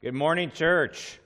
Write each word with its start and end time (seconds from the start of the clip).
Good 0.00 0.14
morning, 0.14 0.52
church. 0.52 1.18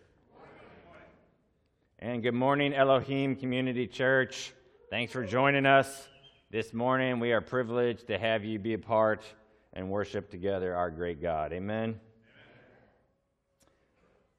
And 1.99 2.23
good 2.23 2.33
morning, 2.33 2.73
Elohim 2.73 3.37
Community 3.37 3.87
Church. 3.87 4.55
Thanks 4.89 5.13
for 5.13 5.27
joining 5.27 5.67
us 5.67 6.09
this 6.51 6.73
morning. 6.73 7.21
We 7.21 7.33
are 7.33 7.43
privileged 7.43 8.07
to 8.07 8.17
have 8.17 8.47
you 8.47 8.59
be 8.59 8.73
a 8.73 8.79
part 8.79 9.25
and 9.75 9.91
worship 9.91 10.31
together 10.31 10.75
our 10.75 10.91
great 10.91 11.21
God. 11.21 11.53
Amen. 11.53 12.01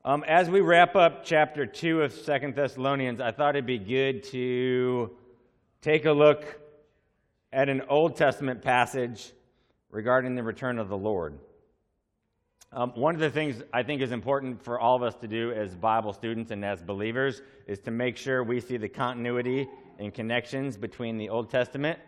Um, 0.04 0.24
as 0.28 0.50
we 0.50 0.62
wrap 0.62 0.96
up 0.96 1.24
chapter 1.24 1.68
2 1.68 2.02
of 2.02 2.12
Second 2.12 2.56
Thessalonians, 2.56 3.22
I 3.22 3.30
thought 3.30 3.56
it'd 3.56 3.68
be 3.68 3.78
good 3.78 4.24
to 4.32 5.12
take 5.84 6.06
a 6.06 6.12
look 6.12 6.60
at 7.52 7.70
an 7.70 7.84
Old 7.88 8.16
Testament 8.16 8.64
passage 8.64 9.32
regarding 9.92 10.34
the 10.34 10.42
return 10.42 10.80
of 10.80 10.90
the 10.90 10.98
Lord. 10.98 11.38
Um, 12.76 12.90
one 12.96 13.14
of 13.14 13.22
the 13.22 13.30
things 13.30 13.62
I 13.72 13.84
think 13.84 14.02
is 14.02 14.12
important 14.12 14.64
for 14.64 14.80
all 14.80 14.96
of 14.96 15.04
us 15.04 15.14
to 15.18 15.28
do 15.28 15.52
as 15.52 15.76
Bible 15.76 16.12
students 16.12 16.50
and 16.50 16.66
as 16.66 16.82
believers 16.82 17.44
is 17.68 17.78
to 17.82 17.92
make 17.92 18.18
sure 18.18 18.44
we 18.44 18.60
see 18.60 18.78
the 18.78 18.90
continuity 18.90 19.68
and 20.00 20.12
connections 20.12 20.76
between 20.76 21.20
the 21.20 21.30
Old 21.30 21.52
Testament 21.52 22.00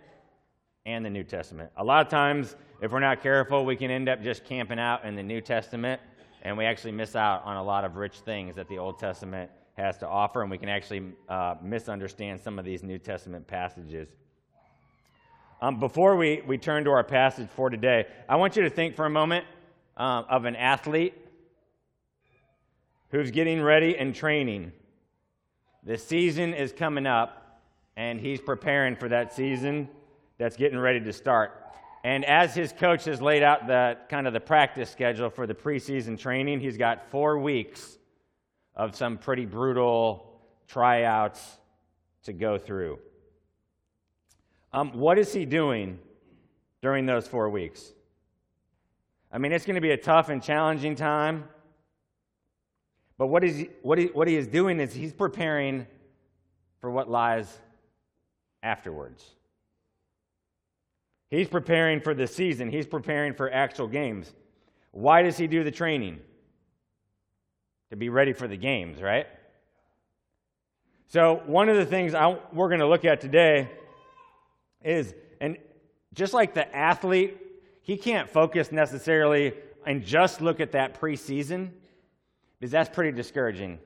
and 0.87 1.05
the 1.05 1.09
New 1.11 1.23
Testament. 1.23 1.69
A 1.77 1.83
lot 1.83 2.03
of 2.03 2.09
times, 2.09 2.55
if 2.81 2.91
we're 2.91 2.99
not 2.99 3.21
careful, 3.21 3.63
we 3.63 3.75
can 3.75 3.91
end 3.91 4.09
up 4.09 4.23
just 4.23 4.43
camping 4.43 4.79
out 4.79 5.05
in 5.05 5.15
the 5.15 5.21
New 5.21 5.39
Testament, 5.39 6.01
and 6.41 6.57
we 6.57 6.65
actually 6.65 6.93
miss 6.93 7.15
out 7.15 7.43
on 7.45 7.57
a 7.57 7.63
lot 7.63 7.85
of 7.85 7.95
rich 7.95 8.21
things 8.21 8.55
that 8.55 8.67
the 8.67 8.79
Old 8.79 8.97
Testament 8.97 9.51
has 9.77 9.99
to 9.99 10.07
offer, 10.07 10.41
and 10.41 10.49
we 10.49 10.57
can 10.57 10.69
actually 10.69 11.13
uh, 11.29 11.55
misunderstand 11.61 12.41
some 12.41 12.57
of 12.57 12.65
these 12.65 12.81
New 12.81 12.97
Testament 12.97 13.45
passages. 13.45 14.09
Um, 15.61 15.79
before 15.79 16.15
we, 16.15 16.41
we 16.47 16.57
turn 16.57 16.85
to 16.85 16.89
our 16.89 17.03
passage 17.03 17.49
for 17.55 17.69
today, 17.69 18.07
I 18.27 18.35
want 18.37 18.55
you 18.55 18.63
to 18.63 18.69
think 18.71 18.95
for 18.95 19.05
a 19.05 19.11
moment 19.11 19.45
um, 19.97 20.25
of 20.29 20.45
an 20.45 20.55
athlete 20.55 21.13
who's 23.11 23.31
getting 23.31 23.61
ready 23.61 23.97
and 23.97 24.13
training. 24.13 24.71
The 25.83 25.97
season 25.97 26.53
is 26.53 26.73
coming 26.73 27.05
up, 27.05 27.61
and 27.95 28.19
he's 28.19 28.41
preparing 28.41 28.95
for 28.95 29.07
that 29.09 29.33
season 29.33 29.87
that's 30.37 30.57
getting 30.57 30.79
ready 30.79 30.99
to 30.99 31.13
start. 31.13 31.61
And 32.03 32.25
as 32.25 32.53
his 32.53 32.71
coach 32.71 33.05
has 33.05 33.21
laid 33.21 33.41
out 33.41 33.67
the 33.67 33.97
kind 34.09 34.27
of 34.27 34.33
the 34.33 34.39
practice 34.39 34.89
schedule 34.89 35.29
for 35.29 35.47
the 35.47 35.55
preseason 35.55 36.19
training, 36.19 36.59
he's 36.59 36.77
got 36.77 37.09
four 37.09 37.39
weeks 37.39 37.97
of 38.75 38.95
some 38.95 39.17
pretty 39.17 39.45
brutal 39.45 40.39
tryouts 40.67 41.57
to 42.23 42.33
go 42.33 42.57
through. 42.57 42.99
Um, 44.73 44.91
what 44.91 45.17
is 45.17 45.31
he 45.33 45.45
doing 45.45 45.99
during 46.81 47.05
those 47.05 47.27
four 47.27 47.49
weeks? 47.49 47.93
I 49.35 49.37
mean, 49.37 49.51
it's 49.51 49.65
going 49.65 49.75
to 49.75 49.81
be 49.81 49.91
a 49.91 49.97
tough 49.97 50.29
and 50.29 50.41
challenging 50.41 50.95
time. 50.95 51.43
But 53.17 53.27
what, 53.27 53.43
is 53.43 53.65
what, 53.81 53.97
he, 53.97 54.05
what 54.05 54.29
he 54.29 54.37
is 54.37 54.47
doing 54.47 54.79
is 54.79 54.93
he's 54.93 55.11
preparing 55.11 55.87
for 56.79 56.89
what 56.89 57.11
lies 57.11 57.53
afterwards. 58.63 59.25
He's 61.29 61.49
preparing 61.49 61.99
for 61.99 62.13
the 62.13 62.27
season, 62.27 62.71
he's 62.71 62.87
preparing 62.87 63.33
for 63.33 63.51
actual 63.51 63.89
games. 63.89 64.33
Why 64.91 65.21
does 65.21 65.35
he 65.35 65.47
do 65.47 65.65
the 65.65 65.71
training? 65.71 66.21
To 67.89 67.97
be 67.97 68.07
ready 68.07 68.31
for 68.31 68.47
the 68.47 68.55
games, 68.55 69.01
right? 69.01 69.27
So, 71.09 71.41
one 71.45 71.67
of 71.67 71.75
the 71.75 71.85
things 71.85 72.13
I, 72.13 72.37
we're 72.53 72.69
going 72.69 72.79
to 72.79 72.87
look 72.87 73.03
at 73.03 73.19
today 73.19 73.69
is, 74.81 75.13
and 75.41 75.57
just 76.13 76.33
like 76.33 76.53
the 76.53 76.73
athlete 76.73 77.44
he 77.85 77.97
can't 77.97 78.27
focus 78.27 78.71
necessarily 78.71 79.53
and 79.85 80.03
just 80.03 80.41
look 80.41 80.59
at 80.59 80.71
that 80.71 80.99
preseason 80.99 81.69
because 82.59 82.71
that's 82.71 82.89
pretty 82.89 83.15
discouraging. 83.15 83.77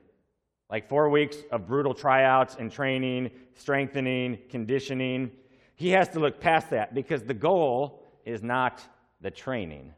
Like 0.70 0.88
four 0.88 1.10
weeks 1.10 1.36
of 1.52 1.66
brutal 1.66 1.92
tryouts 1.92 2.56
and 2.58 2.72
training, 2.72 3.30
strengthening, 3.56 4.38
conditioning. 4.48 5.30
He 5.74 5.90
has 5.90 6.08
to 6.10 6.18
look 6.18 6.40
past 6.40 6.70
that 6.70 6.94
because 6.94 7.24
the 7.24 7.34
goal 7.34 8.02
is 8.24 8.42
not 8.42 8.82
the 9.20 9.30
training. 9.30 9.92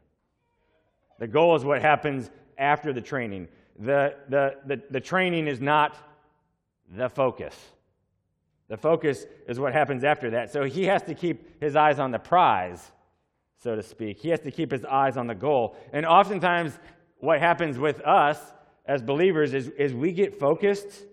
The 1.19 1.27
goal 1.27 1.55
is 1.55 1.63
what 1.63 1.81
happens 1.81 2.29
after 2.57 2.91
the 2.91 3.01
training. 3.01 3.47
The, 3.79 4.15
the, 4.27 4.57
the, 4.65 4.81
the 4.89 4.99
training 4.99 5.47
is 5.47 5.61
not 5.61 5.95
the 6.93 7.07
focus. 7.07 7.55
The 8.67 8.75
focus 8.75 9.25
is 9.47 9.61
what 9.61 9.71
happens 9.71 10.03
after 10.03 10.31
that. 10.31 10.51
So 10.51 10.65
he 10.65 10.83
has 10.87 11.03
to 11.03 11.15
keep 11.15 11.61
his 11.61 11.77
eyes 11.77 11.99
on 11.99 12.11
the 12.11 12.19
prize 12.19 12.91
so 13.63 13.75
to 13.77 13.81
speak. 13.81 14.19
He 14.19 14.29
has 14.29 14.41
to 14.41 14.51
keep 14.51 14.71
his 14.71 14.83
eyes 14.83 15.15
on 15.15 15.25
the 15.25 15.35
goal. 15.35 15.77
And 15.93 16.05
oftentimes, 16.05 16.77
what 17.19 17.39
happens 17.39 17.79
with 17.79 18.01
us 18.01 18.37
as 18.85 19.01
believers 19.01 19.53
is, 19.53 19.69
is 19.69 19.93
we 19.93 20.11
get 20.11 20.37
focused 20.37 21.03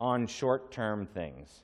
on 0.00 0.26
short 0.26 0.72
term 0.72 1.06
things. 1.06 1.62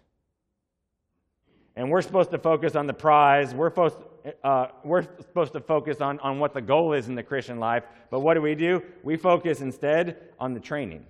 And 1.74 1.90
we're 1.90 2.02
supposed 2.02 2.30
to 2.32 2.38
focus 2.38 2.76
on 2.76 2.86
the 2.86 2.92
prize. 2.92 3.54
We're 3.54 3.70
supposed, 3.70 3.96
uh, 4.44 4.66
we're 4.84 5.02
supposed 5.02 5.54
to 5.54 5.60
focus 5.60 6.02
on, 6.02 6.18
on 6.20 6.38
what 6.38 6.52
the 6.52 6.60
goal 6.60 6.92
is 6.92 7.08
in 7.08 7.14
the 7.14 7.22
Christian 7.22 7.58
life. 7.58 7.84
But 8.10 8.20
what 8.20 8.34
do 8.34 8.42
we 8.42 8.54
do? 8.54 8.82
We 9.02 9.16
focus 9.16 9.62
instead 9.62 10.18
on 10.38 10.52
the 10.52 10.60
training. 10.60 11.06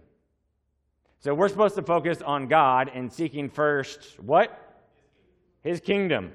So 1.19 1.35
we're 1.35 1.49
supposed 1.49 1.75
to 1.75 1.83
focus 1.83 2.23
on 2.23 2.47
God 2.47 2.93
and 2.95 3.13
seeking 3.13 3.51
first 3.51 4.21
what? 4.21 4.57
His 5.63 5.81
kingdom. 5.81 6.33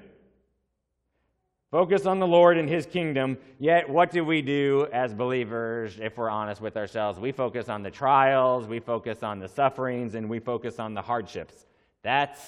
Focus 1.76 2.06
on 2.06 2.20
the 2.20 2.26
Lord 2.26 2.56
and 2.56 2.70
His 2.70 2.86
kingdom. 2.86 3.36
Yet, 3.58 3.86
what 3.86 4.10
do 4.10 4.24
we 4.24 4.40
do 4.40 4.88
as 4.94 5.12
believers, 5.12 5.98
if 6.00 6.16
we're 6.16 6.30
honest 6.30 6.58
with 6.62 6.74
ourselves? 6.74 7.20
We 7.20 7.32
focus 7.32 7.68
on 7.68 7.82
the 7.82 7.90
trials, 7.90 8.66
we 8.66 8.80
focus 8.80 9.22
on 9.22 9.40
the 9.40 9.48
sufferings, 9.48 10.14
and 10.14 10.30
we 10.30 10.38
focus 10.38 10.78
on 10.78 10.94
the 10.94 11.02
hardships. 11.02 11.66
That's 12.02 12.40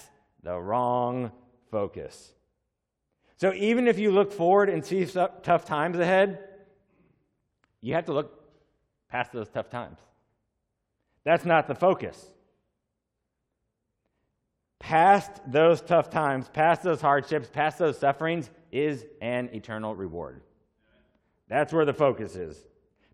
the 0.43 0.59
wrong 0.59 1.31
focus. 1.71 2.33
So, 3.37 3.53
even 3.53 3.87
if 3.87 3.99
you 3.99 4.13
look 4.13 4.33
forward 4.33 4.71
and 4.71 4.83
see 4.83 5.05
tough 5.05 5.67
times 5.67 5.99
ahead, 5.99 6.39
you 7.83 7.93
have 7.93 8.07
to 8.07 8.15
look 8.15 8.33
past 9.11 9.31
those 9.33 9.51
tough 9.51 9.69
times. 9.69 9.99
That's 11.25 11.45
not 11.45 11.69
the 11.69 11.75
focus. 11.75 12.31
Past 14.79 15.33
those 15.47 15.83
tough 15.83 16.09
times, 16.09 16.49
past 16.49 16.83
those 16.83 17.03
hardships, 17.03 17.51
past 17.53 17.77
those 17.77 17.99
sufferings, 17.99 18.49
is 18.73 19.05
an 19.21 19.51
eternal 19.53 19.95
reward. 19.95 20.43
That's 21.49 21.73
where 21.73 21.85
the 21.85 21.95
focus 21.95 22.37
is. 22.37 22.57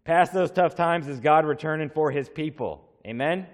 Past 0.05 0.33
those 0.33 0.51
tough 0.51 0.75
times 0.75 1.09
is 1.09 1.21
God 1.21 1.47
returning 1.47 1.89
for 1.89 2.11
his 2.11 2.29
people. 2.29 2.89
Amen? 3.07 3.47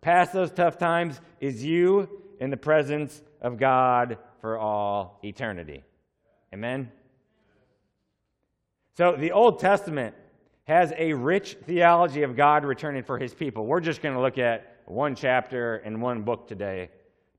Past 0.00 0.32
those 0.32 0.50
tough 0.50 0.78
times 0.78 1.20
is 1.40 1.64
you 1.64 2.08
in 2.40 2.50
the 2.50 2.56
presence 2.56 3.22
of 3.40 3.56
God 3.56 4.18
for 4.40 4.58
all 4.58 5.18
eternity. 5.24 5.84
Amen? 6.52 6.90
So 8.96 9.16
the 9.16 9.32
Old 9.32 9.60
Testament 9.60 10.14
has 10.64 10.92
a 10.96 11.12
rich 11.14 11.56
theology 11.64 12.22
of 12.22 12.36
God 12.36 12.64
returning 12.64 13.02
for 13.02 13.18
his 13.18 13.32
people. 13.32 13.64
We're 13.64 13.80
just 13.80 14.02
going 14.02 14.14
to 14.14 14.20
look 14.20 14.38
at 14.38 14.76
one 14.86 15.14
chapter 15.14 15.76
and 15.76 16.02
one 16.02 16.22
book 16.22 16.46
today 16.46 16.90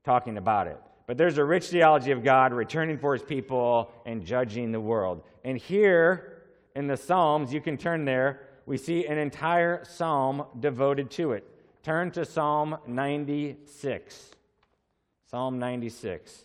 talking 0.04 0.36
about 0.36 0.66
it. 0.66 0.80
But 1.10 1.18
there's 1.18 1.38
a 1.38 1.44
rich 1.44 1.66
theology 1.66 2.12
of 2.12 2.22
God 2.22 2.52
returning 2.52 2.96
for 2.96 3.14
his 3.14 3.24
people 3.24 3.90
and 4.06 4.24
judging 4.24 4.70
the 4.70 4.78
world. 4.78 5.24
And 5.42 5.58
here 5.58 6.44
in 6.76 6.86
the 6.86 6.96
Psalms, 6.96 7.52
you 7.52 7.60
can 7.60 7.76
turn 7.76 8.04
there, 8.04 8.42
we 8.64 8.76
see 8.76 9.06
an 9.06 9.18
entire 9.18 9.84
psalm 9.84 10.44
devoted 10.60 11.10
to 11.10 11.32
it. 11.32 11.44
Turn 11.82 12.12
to 12.12 12.24
Psalm 12.24 12.76
96. 12.86 14.30
Psalm 15.28 15.58
96. 15.58 16.44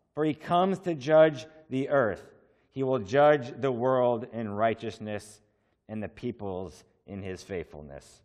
for 0.13 0.25
he 0.25 0.33
comes 0.33 0.79
to 0.79 0.95
judge 0.95 1.45
the 1.69 1.89
earth. 1.89 2.23
He 2.71 2.83
will 2.83 2.99
judge 2.99 3.53
the 3.59 3.71
world 3.71 4.27
in 4.33 4.49
righteousness 4.49 5.41
and 5.87 6.01
the 6.01 6.09
peoples 6.09 6.83
in 7.05 7.21
his 7.21 7.43
faithfulness. 7.43 8.21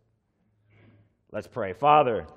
Let's 1.31 1.47
pray. 1.47 1.73
Father, 1.73 2.27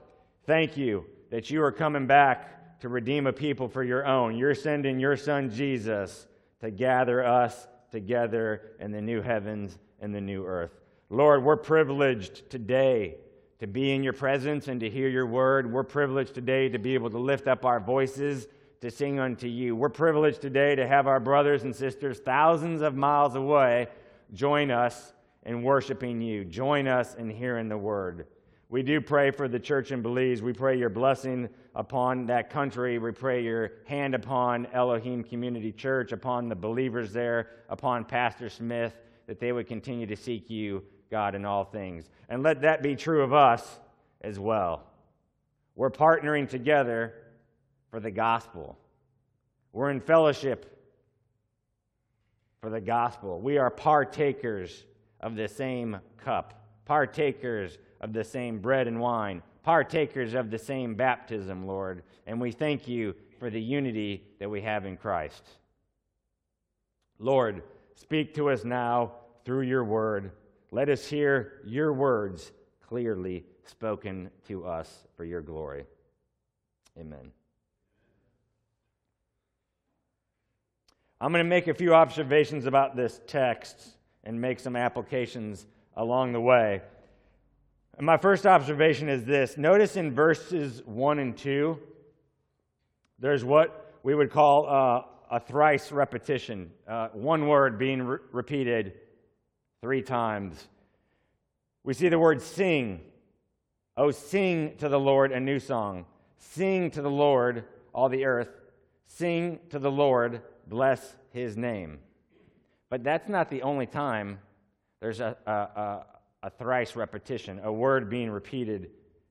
Thank 0.50 0.76
you 0.76 1.06
that 1.30 1.50
you 1.50 1.62
are 1.62 1.70
coming 1.70 2.08
back 2.08 2.80
to 2.80 2.88
redeem 2.88 3.26
a 3.26 3.32
people 3.32 3.68
for 3.68 3.84
your 3.84 4.06
own. 4.06 4.36
You're 4.36 4.54
sending 4.54 4.98
your 4.98 5.16
son 5.16 5.50
Jesus 5.50 6.26
to 6.60 6.72
gather 6.72 7.24
us 7.24 7.68
together 7.92 8.72
in 8.80 8.90
the 8.90 9.00
new 9.00 9.20
heavens 9.22 9.78
and 10.00 10.14
the 10.14 10.20
new 10.20 10.44
earth. 10.44 10.72
Lord, 11.08 11.44
we're 11.44 11.56
privileged 11.56 12.50
today 12.50 13.16
to 13.58 13.66
be 13.66 13.92
in 13.92 14.02
your 14.02 14.12
presence 14.12 14.66
and 14.66 14.80
to 14.80 14.88
hear 14.88 15.08
your 15.08 15.26
word. 15.26 15.70
We're 15.70 15.84
privileged 15.84 16.34
today 16.34 16.68
to 16.70 16.78
be 16.78 16.94
able 16.94 17.10
to 17.10 17.18
lift 17.18 17.46
up 17.46 17.64
our 17.64 17.78
voices 17.78 18.48
to 18.80 18.90
sing 18.90 19.20
unto 19.20 19.46
you. 19.46 19.76
We're 19.76 19.90
privileged 19.90 20.40
today 20.40 20.74
to 20.74 20.86
have 20.86 21.06
our 21.06 21.20
brothers 21.20 21.64
and 21.64 21.76
sisters 21.76 22.18
thousands 22.18 22.80
of 22.80 22.96
miles 22.96 23.34
away 23.34 23.88
join 24.32 24.70
us 24.70 25.12
in 25.44 25.62
worshiping 25.62 26.20
you, 26.20 26.44
join 26.44 26.86
us 26.86 27.14
in 27.14 27.28
hearing 27.28 27.68
the 27.68 27.76
word. 27.76 28.26
We 28.70 28.82
do 28.82 29.00
pray 29.00 29.32
for 29.32 29.48
the 29.48 29.58
church 29.58 29.90
in 29.90 30.00
Belize. 30.00 30.42
We 30.42 30.52
pray 30.52 30.78
your 30.78 30.90
blessing 30.90 31.48
upon 31.74 32.26
that 32.26 32.50
country. 32.50 32.98
We 32.98 33.10
pray 33.10 33.42
your 33.42 33.72
hand 33.86 34.14
upon 34.14 34.66
Elohim 34.72 35.24
Community 35.24 35.72
Church, 35.72 36.12
upon 36.12 36.48
the 36.48 36.54
believers 36.54 37.12
there, 37.12 37.48
upon 37.68 38.04
Pastor 38.04 38.48
Smith, 38.48 38.94
that 39.26 39.40
they 39.40 39.50
would 39.50 39.66
continue 39.66 40.06
to 40.06 40.16
seek 40.16 40.48
you, 40.48 40.84
God, 41.10 41.34
in 41.34 41.44
all 41.44 41.64
things. 41.64 42.08
And 42.28 42.44
let 42.44 42.62
that 42.62 42.80
be 42.80 42.94
true 42.94 43.24
of 43.24 43.32
us 43.32 43.80
as 44.20 44.38
well. 44.38 44.84
We're 45.74 45.90
partnering 45.90 46.48
together 46.48 47.14
for 47.90 48.00
the 48.00 48.10
gospel. 48.10 48.78
We're 49.72 49.90
in 49.90 50.00
fellowship 50.00 50.78
for 52.60 52.70
the 52.70 52.80
gospel. 52.80 53.40
We 53.40 53.58
are 53.58 53.70
partakers 53.70 54.84
of 55.20 55.36
the 55.36 55.48
same 55.48 55.98
cup, 56.18 56.62
partakers 56.84 57.78
of 58.00 58.12
the 58.12 58.24
same 58.24 58.58
bread 58.58 58.86
and 58.86 59.00
wine, 59.00 59.42
partakers 59.62 60.34
of 60.34 60.50
the 60.50 60.58
same 60.58 60.94
baptism, 60.94 61.66
Lord. 61.66 62.02
And 62.26 62.40
we 62.40 62.52
thank 62.52 62.88
you 62.88 63.14
for 63.38 63.50
the 63.50 63.60
unity 63.60 64.24
that 64.38 64.50
we 64.50 64.60
have 64.62 64.84
in 64.86 64.96
Christ. 64.96 65.42
Lord, 67.18 67.62
speak 67.94 68.34
to 68.34 68.50
us 68.50 68.64
now 68.64 69.12
through 69.44 69.62
your 69.62 69.84
word. 69.84 70.32
Let 70.70 70.88
us 70.88 71.06
hear 71.06 71.60
your 71.64 71.92
words 71.92 72.52
clearly 72.86 73.44
spoken 73.64 74.30
to 74.48 74.66
us 74.66 75.06
for 75.16 75.24
your 75.24 75.40
glory. 75.40 75.84
Amen. 76.98 77.32
I'm 81.22 81.32
going 81.32 81.44
to 81.44 81.48
make 81.48 81.68
a 81.68 81.74
few 81.74 81.94
observations 81.94 82.64
about 82.64 82.96
this 82.96 83.20
text 83.26 83.78
and 84.24 84.40
make 84.40 84.58
some 84.58 84.74
applications 84.74 85.66
along 85.94 86.32
the 86.32 86.40
way. 86.40 86.80
And 87.98 88.06
my 88.06 88.16
first 88.16 88.46
observation 88.46 89.10
is 89.10 89.26
this 89.26 89.58
notice 89.58 89.96
in 89.96 90.14
verses 90.14 90.80
1 90.86 91.18
and 91.18 91.36
2, 91.36 91.78
there's 93.18 93.44
what 93.44 93.98
we 94.02 94.14
would 94.14 94.30
call 94.30 94.66
uh, 94.66 95.02
a 95.30 95.38
thrice 95.38 95.92
repetition, 95.92 96.70
uh, 96.88 97.08
one 97.08 97.46
word 97.48 97.78
being 97.78 98.00
re- 98.00 98.18
repeated 98.32 98.94
three 99.82 100.00
times. 100.00 100.68
We 101.84 101.92
see 101.92 102.08
the 102.08 102.18
word 102.18 102.40
sing. 102.40 103.02
Oh, 103.94 104.10
sing 104.10 104.76
to 104.78 104.88
the 104.88 104.98
Lord 104.98 105.32
a 105.32 105.40
new 105.40 105.58
song. 105.58 106.06
Sing 106.38 106.90
to 106.92 107.02
the 107.02 107.10
Lord, 107.10 107.64
all 107.92 108.08
the 108.08 108.24
earth. 108.24 108.48
Sing 109.06 109.58
to 109.68 109.78
the 109.78 109.90
Lord, 109.90 110.40
bless 110.70 111.16
his 111.32 111.56
name. 111.56 111.98
But 112.88 113.04
that's 113.04 113.28
not 113.28 113.50
the 113.50 113.62
only 113.62 113.86
time 113.86 114.38
there's 115.00 115.20
a, 115.20 115.36
a, 115.46 115.50
a, 115.50 116.06
a 116.44 116.50
thrice 116.50 116.96
repetition, 116.96 117.60
a 117.62 117.72
word 117.72 118.08
being 118.08 118.30
repeated 118.30 118.90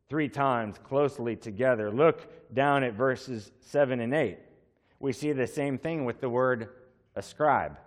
three 0.10 0.30
times 0.30 0.78
closely 0.84 1.36
together. 1.36 1.92
Look 1.92 2.54
down 2.54 2.84
at 2.84 2.94
verses 2.94 3.52
7 3.62 4.00
and 4.00 4.14
8. 4.14 4.38
We 5.00 5.14
see 5.14 5.32
the 5.32 5.48
same 5.48 5.78
thing 5.78 6.06
with 6.06 6.20
the 6.20 6.30
word 6.30 6.70
ascribe. 7.16 7.78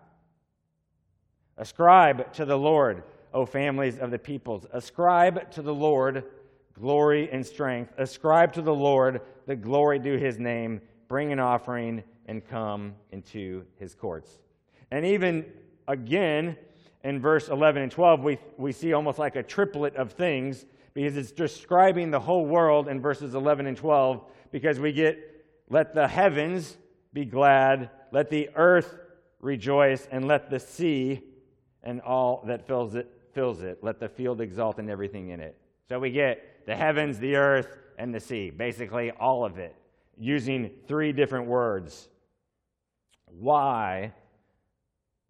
Ascribe 1.58 2.32
to 2.34 2.44
the 2.44 2.58
Lord, 2.58 3.02
O 3.34 3.44
families 3.44 3.98
of 3.98 4.10
the 4.10 4.19
peoples. 4.19 4.66
Ascribe 4.72 5.50
to 5.52 5.62
the 5.62 5.75
Lord 5.75 6.25
glory 6.72 7.28
and 7.31 7.44
strength. 7.44 7.93
Ascribe 7.98 8.52
to 8.55 8.62
the 8.62 8.75
Lord 8.75 9.20
the 9.46 9.56
glory 9.56 9.98
due 9.98 10.16
his 10.16 10.38
name. 10.38 10.81
Bring 11.08 11.32
an 11.32 11.40
offering 11.40 12.02
and 12.26 12.46
come 12.46 12.94
into 13.10 13.64
his 13.78 13.94
courts. 13.94 14.38
And 14.90 15.04
even 15.06 15.44
again, 15.88 16.56
in 17.04 17.20
verse 17.20 17.48
11 17.48 17.82
and 17.82 17.90
12, 17.90 18.22
we, 18.22 18.38
we 18.56 18.72
see 18.72 18.92
almost 18.92 19.19
like 19.19 19.36
a 19.36 19.42
triplet 19.42 19.96
of 19.96 20.12
things 20.12 20.64
because 20.94 21.16
it's 21.16 21.32
describing 21.32 22.10
the 22.10 22.20
whole 22.20 22.46
world 22.46 22.88
in 22.88 23.00
verses 23.00 23.34
11 23.34 23.67
and 23.67 23.76
12 23.76 24.22
because 24.50 24.79
we 24.79 24.93
get, 24.93 25.19
let 25.69 25.94
the 25.94 26.06
heavens 26.06 26.76
be 27.12 27.24
glad, 27.24 27.91
let 28.12 28.31
the 28.31 28.50
earth 28.55 28.98
rejoice, 29.41 30.06
and 30.10 30.29
let 30.29 30.50
the 30.50 30.60
sea 30.60 31.22
and 31.82 32.00
all 32.02 32.43
that 32.46 32.67
fills 32.67 32.94
it, 32.94 33.10
fills 33.32 33.62
it. 33.62 33.82
Let 33.82 33.98
the 33.98 34.08
field 34.08 34.41
exult 34.41 34.79
and 34.79 34.88
everything 34.88 35.31
in 35.31 35.41
it. 35.41 35.58
So 35.88 35.98
we 35.98 36.10
get 36.10 36.64
the 36.67 36.76
heavens, 36.76 37.19
the 37.19 37.36
earth, 37.36 37.79
and 37.98 38.14
the 38.14 38.20
sea, 38.20 38.50
basically 38.50 39.10
all 39.10 39.44
of 39.44 39.58
it, 39.58 39.74
using 40.17 40.70
three 40.86 41.12
different 41.12 41.46
words. 41.46 42.08
Why 43.39 44.12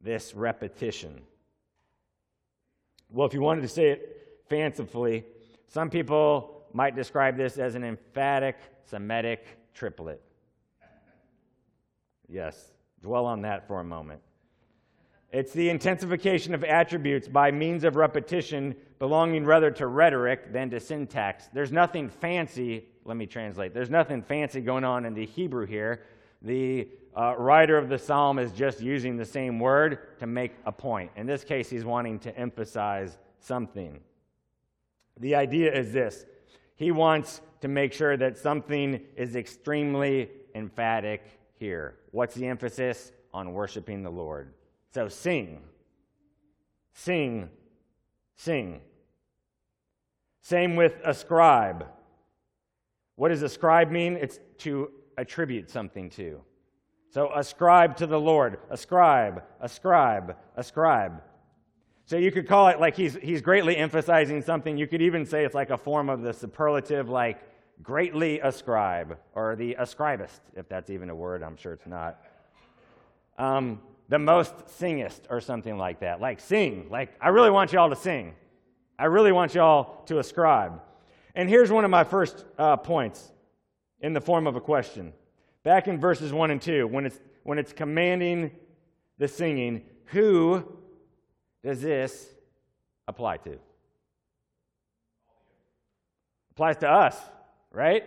this 0.01 0.35
repetition? 0.35 1.23
Well, 3.11 3.27
if 3.27 3.35
you 3.35 3.41
wanted 3.41 3.63
to 3.63 3.69
say 3.69 3.91
it 3.91 4.41
fancifully, 4.49 5.25
some 5.69 5.91
people 5.91 6.65
might 6.73 6.97
describe 6.97 7.37
this 7.37 7.59
as 7.59 7.75
an 7.75 7.85
emphatic 7.85 8.57
Semitic 8.85 9.47
triplet. 9.75 10.21
Yes, 12.29 12.73
dwell 13.01 13.27
on 13.27 13.43
that 13.43 13.67
for 13.67 13.81
a 13.81 13.85
moment. 13.85 14.21
It's 15.33 15.53
the 15.53 15.71
intensification 15.71 16.55
of 16.55 16.63
attributes 16.63 17.27
by 17.27 17.51
means 17.51 17.85
of 17.85 17.97
repetition, 17.97 18.75
belonging 18.99 19.47
rather 19.47 19.71
to 19.71 19.87
rhetoric 19.87 20.53
than 20.53 20.69
to 20.71 20.81
syntax. 20.81 21.49
There's 21.55 21.73
nothing 21.73 22.11
fancy, 22.11 22.85
let 23.05 23.17
me 23.17 23.27
translate. 23.27 23.73
There's 23.73 23.89
nothing 23.89 24.23
fancy 24.23 24.61
going 24.61 24.85
on 24.85 25.07
in 25.07 25.15
the 25.15 25.25
Hebrew 25.25 25.67
here. 25.67 26.03
The 26.43 26.89
uh, 27.17 27.35
writer 27.39 27.79
of 27.79 27.89
the 27.89 27.99
psalm 27.99 28.39
is 28.39 28.53
just 28.53 28.81
using 28.81 29.17
the 29.17 29.25
same 29.25 29.59
word 29.61 30.19
to 30.19 30.27
make 30.27 30.53
a 30.65 30.73
point. 30.73 31.11
In 31.17 31.27
this 31.27 31.45
case, 31.45 31.71
he's 31.71 31.85
wanting 31.85 32.19
to 32.21 32.37
emphasize 32.37 33.19
something. 33.39 34.01
The 35.21 35.35
idea 35.35 35.73
is 35.73 35.93
this 35.93 36.27
he 36.75 36.91
wants 36.91 37.41
to 37.61 37.69
make 37.69 37.93
sure 37.93 38.17
that 38.17 38.37
something 38.37 39.01
is 39.17 39.37
extremely 39.37 40.31
emphatic 40.55 41.23
here. 41.59 41.97
What's 42.11 42.35
the 42.35 42.47
emphasis? 42.47 43.13
On 43.35 43.53
worshiping 43.53 44.03
the 44.03 44.11
Lord. 44.11 44.53
So 44.93 45.09
sing, 45.09 45.63
sing, 46.93 47.49
sing. 48.37 48.81
Same 50.43 50.77
with 50.77 51.01
ascribe. 51.05 51.87
What 53.17 53.29
does 53.29 53.43
ascribe 53.43 53.91
mean? 53.91 54.17
It's 54.17 54.39
to 54.59 54.91
attribute 55.17 55.71
something 55.71 56.11
to. 56.11 56.41
So 57.11 57.31
ascribe 57.35 57.97
to 57.99 58.07
the 58.07 58.19
Lord. 58.19 58.59
Ascribe, 58.71 59.43
ascribe, 59.61 60.37
ascribe. 60.57 61.23
So 62.05 62.17
you 62.17 62.33
could 62.33 62.49
call 62.49 62.69
it 62.69 62.81
like 62.81 62.97
he's, 62.97 63.15
he's 63.23 63.43
greatly 63.43 63.77
emphasizing 63.77 64.43
something. 64.43 64.77
You 64.77 64.87
could 64.87 65.03
even 65.03 65.25
say 65.27 65.45
it's 65.45 65.55
like 65.55 65.71
a 65.71 65.79
form 65.79 66.09
of 66.09 66.23
the 66.23 66.33
superlative, 66.33 67.09
like 67.09 67.41
greatly 67.83 68.41
ascribe, 68.41 69.19
or 69.35 69.57
the 69.57 69.75
ascribist, 69.75 70.41
if 70.55 70.69
that's 70.69 70.91
even 70.91 71.11
a 71.11 71.15
word. 71.15 71.43
I'm 71.43 71.57
sure 71.57 71.73
it's 71.73 71.87
not. 71.87 72.19
Um, 73.39 73.81
the 74.09 74.19
most 74.19 74.55
singest, 74.79 75.23
or 75.31 75.41
something 75.41 75.79
like 75.79 76.01
that. 76.01 76.21
Like 76.21 76.41
sing. 76.41 76.89
Like, 76.91 77.15
I 77.21 77.29
really 77.29 77.51
want 77.51 77.73
y'all 77.73 77.89
to 77.89 77.97
sing. 77.97 78.35
I 78.99 79.07
really 79.07 79.33
want 79.33 79.55
y'all 79.55 80.05
to 80.05 80.19
ascribe. 80.19 80.81
And 81.35 81.49
here's 81.49 81.71
one 81.71 81.85
of 81.85 81.91
my 81.91 82.05
first 82.05 82.45
uh, 82.59 82.77
points 82.77 83.33
in 84.03 84.13
the 84.13 84.21
form 84.21 84.47
of 84.47 84.57
a 84.57 84.61
question. 84.61 85.13
Back 85.63 85.89
in 85.89 85.99
verses 85.99 86.33
1 86.33 86.51
and 86.51 86.61
2, 86.61 86.87
when 86.89 87.07
it's, 87.07 87.21
when 87.45 87.59
it's 87.59 87.73
commanding 87.73 88.51
the 89.19 89.29
singing, 89.29 89.83
who 90.07 90.65
does 91.65 91.81
this 91.81 92.27
apply 93.07 93.37
to? 93.39 93.59
Applies 96.51 96.77
to 96.79 96.91
us, 96.91 97.17
right? 97.71 98.05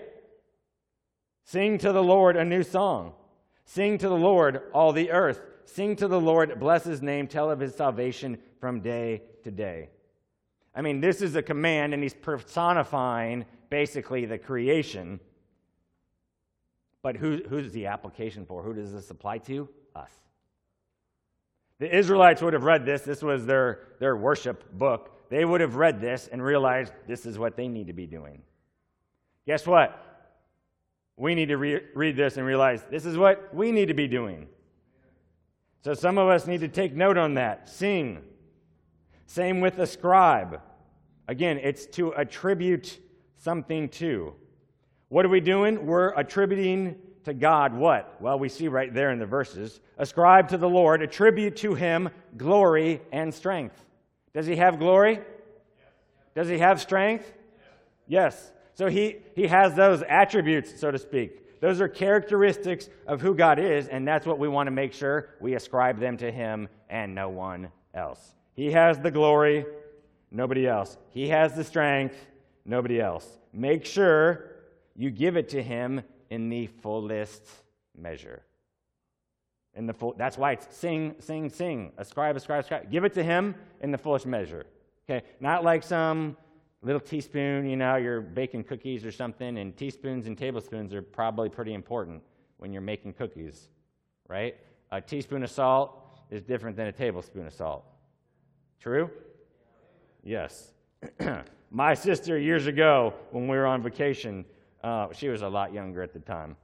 Sing 1.46 1.78
to 1.80 1.92
the 1.92 2.04
Lord 2.04 2.36
a 2.36 2.44
new 2.44 2.64
song. 2.64 3.14
Sing 3.64 3.98
to 3.98 4.10
the 4.10 4.16
Lord, 4.16 4.62
all 4.74 4.94
the 4.94 5.12
earth. 5.12 5.42
Sing 5.66 5.96
to 5.96 6.08
the 6.08 6.20
Lord, 6.20 6.60
bless 6.60 6.84
his 6.84 7.02
name, 7.02 7.28
tell 7.28 7.50
of 7.50 7.60
his 7.60 7.74
salvation 7.74 8.38
from 8.60 8.82
day 8.82 9.24
to 9.44 9.52
day. 9.52 9.90
I 10.76 10.82
mean, 10.82 11.00
this 11.00 11.22
is 11.22 11.36
a 11.36 11.42
command, 11.42 11.94
and 11.94 12.04
he's 12.04 12.14
personifying 12.14 13.46
basically 13.70 14.26
the 14.26 14.38
creation. 14.38 15.20
But 17.06 17.18
who, 17.18 17.40
who's 17.48 17.72
the 17.72 17.86
application 17.86 18.48
for? 18.48 18.64
Who 18.64 18.74
does 18.74 18.92
this 18.92 19.12
apply 19.12 19.38
to? 19.38 19.70
Us. 19.96 20.10
The 21.78 21.96
Israelites 21.96 22.42
would 22.42 22.54
have 22.54 22.64
read 22.64 22.84
this. 22.84 23.04
This 23.04 23.22
was 23.22 23.46
their, 23.46 23.90
their 24.00 24.18
worship 24.18 24.76
book. 24.76 25.30
They 25.30 25.46
would 25.46 25.62
have 25.62 25.76
read 25.76 26.02
this 26.02 26.28
and 26.32 26.42
realized 26.42 26.94
this 27.06 27.28
is 27.28 27.38
what 27.38 27.56
they 27.56 27.68
need 27.68 27.86
to 27.86 27.94
be 27.94 28.08
doing. 28.08 28.42
Guess 29.46 29.68
what? 29.68 30.34
We 31.16 31.36
need 31.36 31.50
to 31.50 31.58
re- 31.58 31.84
read 31.94 32.18
this 32.18 32.38
and 32.38 32.46
realize 32.48 32.84
this 32.90 33.06
is 33.06 33.20
what 33.20 33.54
we 33.54 33.72
need 33.72 33.90
to 33.90 33.94
be 33.94 34.08
doing. 34.08 34.48
So 35.84 35.94
some 35.94 36.18
of 36.18 36.28
us 36.28 36.48
need 36.48 36.62
to 36.62 36.68
take 36.68 36.96
note 36.96 37.20
on 37.20 37.36
that. 37.36 37.70
Sing. 37.70 38.24
Same 39.28 39.62
with 39.62 39.78
ascribe. 39.78 40.60
Again, 41.28 41.60
it's 41.62 41.86
to 41.86 42.14
attribute 42.14 42.98
something 43.38 43.90
to. 43.90 44.34
What 45.10 45.26
are 45.26 45.30
we 45.30 45.40
doing? 45.40 45.86
We're 45.86 46.10
attributing 46.18 46.96
to 47.26 47.34
God 47.34 47.74
what? 47.74 48.22
Well, 48.22 48.40
we 48.40 48.50
see 48.50 48.68
right 48.68 48.94
there 48.94 49.12
in 49.12 49.20
the 49.20 49.26
verses. 49.26 49.80
Ascribe 49.98 50.50
to 50.50 50.58
the 50.58 50.70
Lord, 50.70 51.02
attribute 51.02 51.58
to 51.58 51.74
him 51.74 52.10
glory 52.38 53.02
and 53.12 53.34
strength. 53.34 53.80
Does 54.34 54.46
he 54.46 54.56
have 54.56 54.80
glory? 54.80 55.20
Does 56.36 56.48
he 56.48 56.58
have 56.58 56.82
strength? 56.82 57.32
Yes. 58.08 58.52
So 58.74 58.88
he, 58.88 59.18
he 59.36 59.48
has 59.48 59.74
those 59.76 60.04
attributes, 60.08 60.80
so 60.80 60.92
to 60.92 60.98
speak. 60.98 61.60
Those 61.62 61.82
are 61.82 61.88
characteristics 61.88 62.90
of 63.08 63.22
who 63.22 63.34
God 63.34 63.58
is, 63.60 63.88
and 63.88 64.08
that's 64.08 64.26
what 64.26 64.38
we 64.38 64.48
want 64.48 64.68
to 64.68 64.72
make 64.72 64.94
sure 64.94 65.30
we 65.40 65.56
ascribe 65.56 66.00
them 66.00 66.18
to 66.18 66.32
him 66.32 66.68
and 66.90 67.16
no 67.16 67.30
one 67.30 67.70
else. 67.94 68.36
He 68.54 68.72
has 68.72 69.00
the 69.00 69.12
glory, 69.12 69.66
nobody 70.30 70.68
else. 70.68 70.98
He 71.12 71.30
has 71.30 71.56
the 71.56 71.64
strength, 71.64 72.16
nobody 72.66 73.00
else. 73.00 73.26
Make 73.54 73.86
sure 73.86 74.52
you 74.96 75.12
give 75.12 75.38
it 75.38 75.50
to 75.50 75.62
him 75.62 76.02
in 76.30 76.50
the 76.50 76.68
fullest 76.68 77.48
measure. 77.98 78.44
In 79.74 79.86
the 79.86 79.94
full, 79.94 80.14
that's 80.18 80.38
why 80.38 80.54
it's 80.54 80.76
sing, 80.76 81.16
sing, 81.20 81.50
sing. 81.50 81.92
Ascribe, 81.98 82.36
ascribe, 82.36 82.64
ascribe. 82.64 82.90
Give 82.90 83.04
it 83.04 83.14
to 83.14 83.24
him 83.24 83.56
in 83.82 83.92
the 83.92 83.98
fullest 83.98 84.26
measure. 84.26 84.66
Okay? 85.08 85.26
Not 85.40 85.64
like 85.64 85.84
some 85.84 86.38
little 86.82 87.02
teaspoon, 87.02 87.68
you 87.68 87.76
know, 87.76 87.96
you're 87.96 88.22
baking 88.22 88.64
cookies 88.64 89.06
or 89.06 89.12
something, 89.12 89.58
and 89.58 89.76
teaspoons 89.76 90.28
and 90.28 90.38
tablespoons 90.38 90.94
are 90.94 91.02
probably 91.02 91.50
pretty 91.50 91.74
important 91.74 92.22
when 92.58 92.72
you're 92.72 92.82
making 92.82 93.14
cookies, 93.14 93.70
right? 94.30 94.56
A 94.92 95.02
teaspoon 95.02 95.44
of 95.44 95.50
salt 95.50 96.20
is 96.30 96.42
different 96.42 96.78
than 96.78 96.88
a 96.88 96.92
tablespoon 96.92 97.48
of 97.48 97.54
salt. 97.54 97.84
True? 98.80 99.10
Yes. 100.24 100.72
My 101.72 101.94
sister, 101.94 102.38
years 102.38 102.68
ago, 102.68 103.14
when 103.32 103.48
we 103.48 103.58
were 103.58 103.66
on 103.66 103.82
vacation, 103.82 104.46
uh, 104.86 105.12
she 105.12 105.30
was 105.30 105.42
a 105.42 105.50
lot 105.50 105.74
younger 105.74 106.04
at 106.04 106.14
the 106.14 106.20
time. 106.20 106.56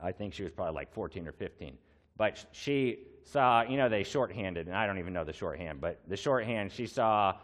I 0.00 0.12
think 0.12 0.32
she 0.32 0.44
was 0.44 0.52
probably 0.52 0.74
like 0.74 0.92
14 0.92 1.26
or 1.26 1.32
15. 1.32 1.76
But 2.16 2.46
she 2.52 3.00
saw, 3.24 3.62
you 3.62 3.76
know, 3.76 3.88
they 3.88 4.04
shorthanded, 4.04 4.68
and 4.68 4.76
I 4.76 4.86
don't 4.86 4.98
even 4.98 5.12
know 5.12 5.24
the 5.24 5.32
shorthand, 5.32 5.80
but 5.80 6.00
the 6.06 6.16
shorthand, 6.16 6.70
she 6.70 6.86
saw 6.86 7.34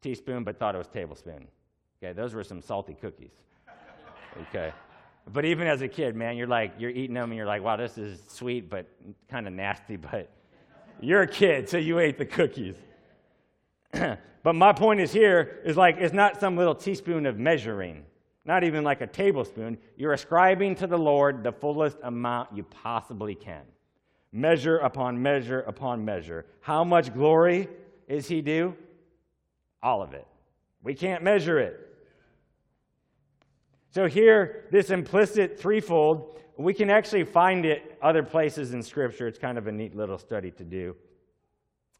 teaspoon 0.00 0.42
but 0.42 0.58
thought 0.58 0.74
it 0.74 0.78
was 0.78 0.88
tablespoon. 0.88 1.46
Okay, 2.02 2.14
those 2.14 2.32
were 2.32 2.42
some 2.42 2.62
salty 2.62 2.94
cookies. 2.94 3.32
Okay. 4.48 4.72
But 5.30 5.44
even 5.44 5.66
as 5.66 5.82
a 5.82 5.88
kid, 5.88 6.16
man, 6.16 6.36
you're 6.36 6.46
like, 6.46 6.72
you're 6.78 6.90
eating 6.90 7.14
them 7.14 7.30
and 7.30 7.36
you're 7.36 7.46
like, 7.46 7.62
wow, 7.62 7.76
this 7.76 7.98
is 7.98 8.22
sweet 8.26 8.70
but 8.70 8.86
kind 9.28 9.46
of 9.46 9.52
nasty, 9.52 9.96
but 9.96 10.30
you're 11.00 11.22
a 11.22 11.28
kid, 11.28 11.68
so 11.68 11.76
you 11.76 11.98
ate 11.98 12.16
the 12.16 12.24
cookies. 12.24 12.76
but 13.92 14.54
my 14.54 14.72
point 14.72 15.00
is 15.00 15.12
here 15.12 15.60
is 15.64 15.76
like, 15.76 15.98
it's 15.98 16.14
not 16.14 16.40
some 16.40 16.56
little 16.56 16.74
teaspoon 16.74 17.26
of 17.26 17.38
measuring 17.38 18.04
not 18.50 18.64
even 18.64 18.82
like 18.82 19.00
a 19.00 19.06
tablespoon. 19.06 19.78
You're 19.96 20.12
ascribing 20.12 20.74
to 20.76 20.88
the 20.88 20.98
Lord 20.98 21.44
the 21.44 21.52
fullest 21.52 21.98
amount 22.02 22.48
you 22.52 22.64
possibly 22.64 23.36
can. 23.36 23.62
Measure 24.32 24.78
upon 24.78 25.22
measure 25.22 25.60
upon 25.60 26.04
measure. 26.04 26.46
How 26.60 26.82
much 26.82 27.14
glory 27.14 27.68
is 28.08 28.26
he 28.26 28.40
due? 28.42 28.74
All 29.84 30.02
of 30.02 30.14
it. 30.14 30.26
We 30.82 30.94
can't 30.94 31.22
measure 31.22 31.60
it. 31.60 31.96
So, 33.92 34.08
here, 34.08 34.66
this 34.72 34.90
implicit 34.90 35.56
threefold, 35.56 36.40
we 36.56 36.74
can 36.74 36.90
actually 36.90 37.22
find 37.22 37.64
it 37.64 37.98
other 38.02 38.24
places 38.24 38.74
in 38.74 38.82
Scripture. 38.82 39.28
It's 39.28 39.38
kind 39.38 39.58
of 39.58 39.68
a 39.68 39.72
neat 39.72 39.94
little 39.94 40.18
study 40.18 40.50
to 40.50 40.64
do. 40.64 40.96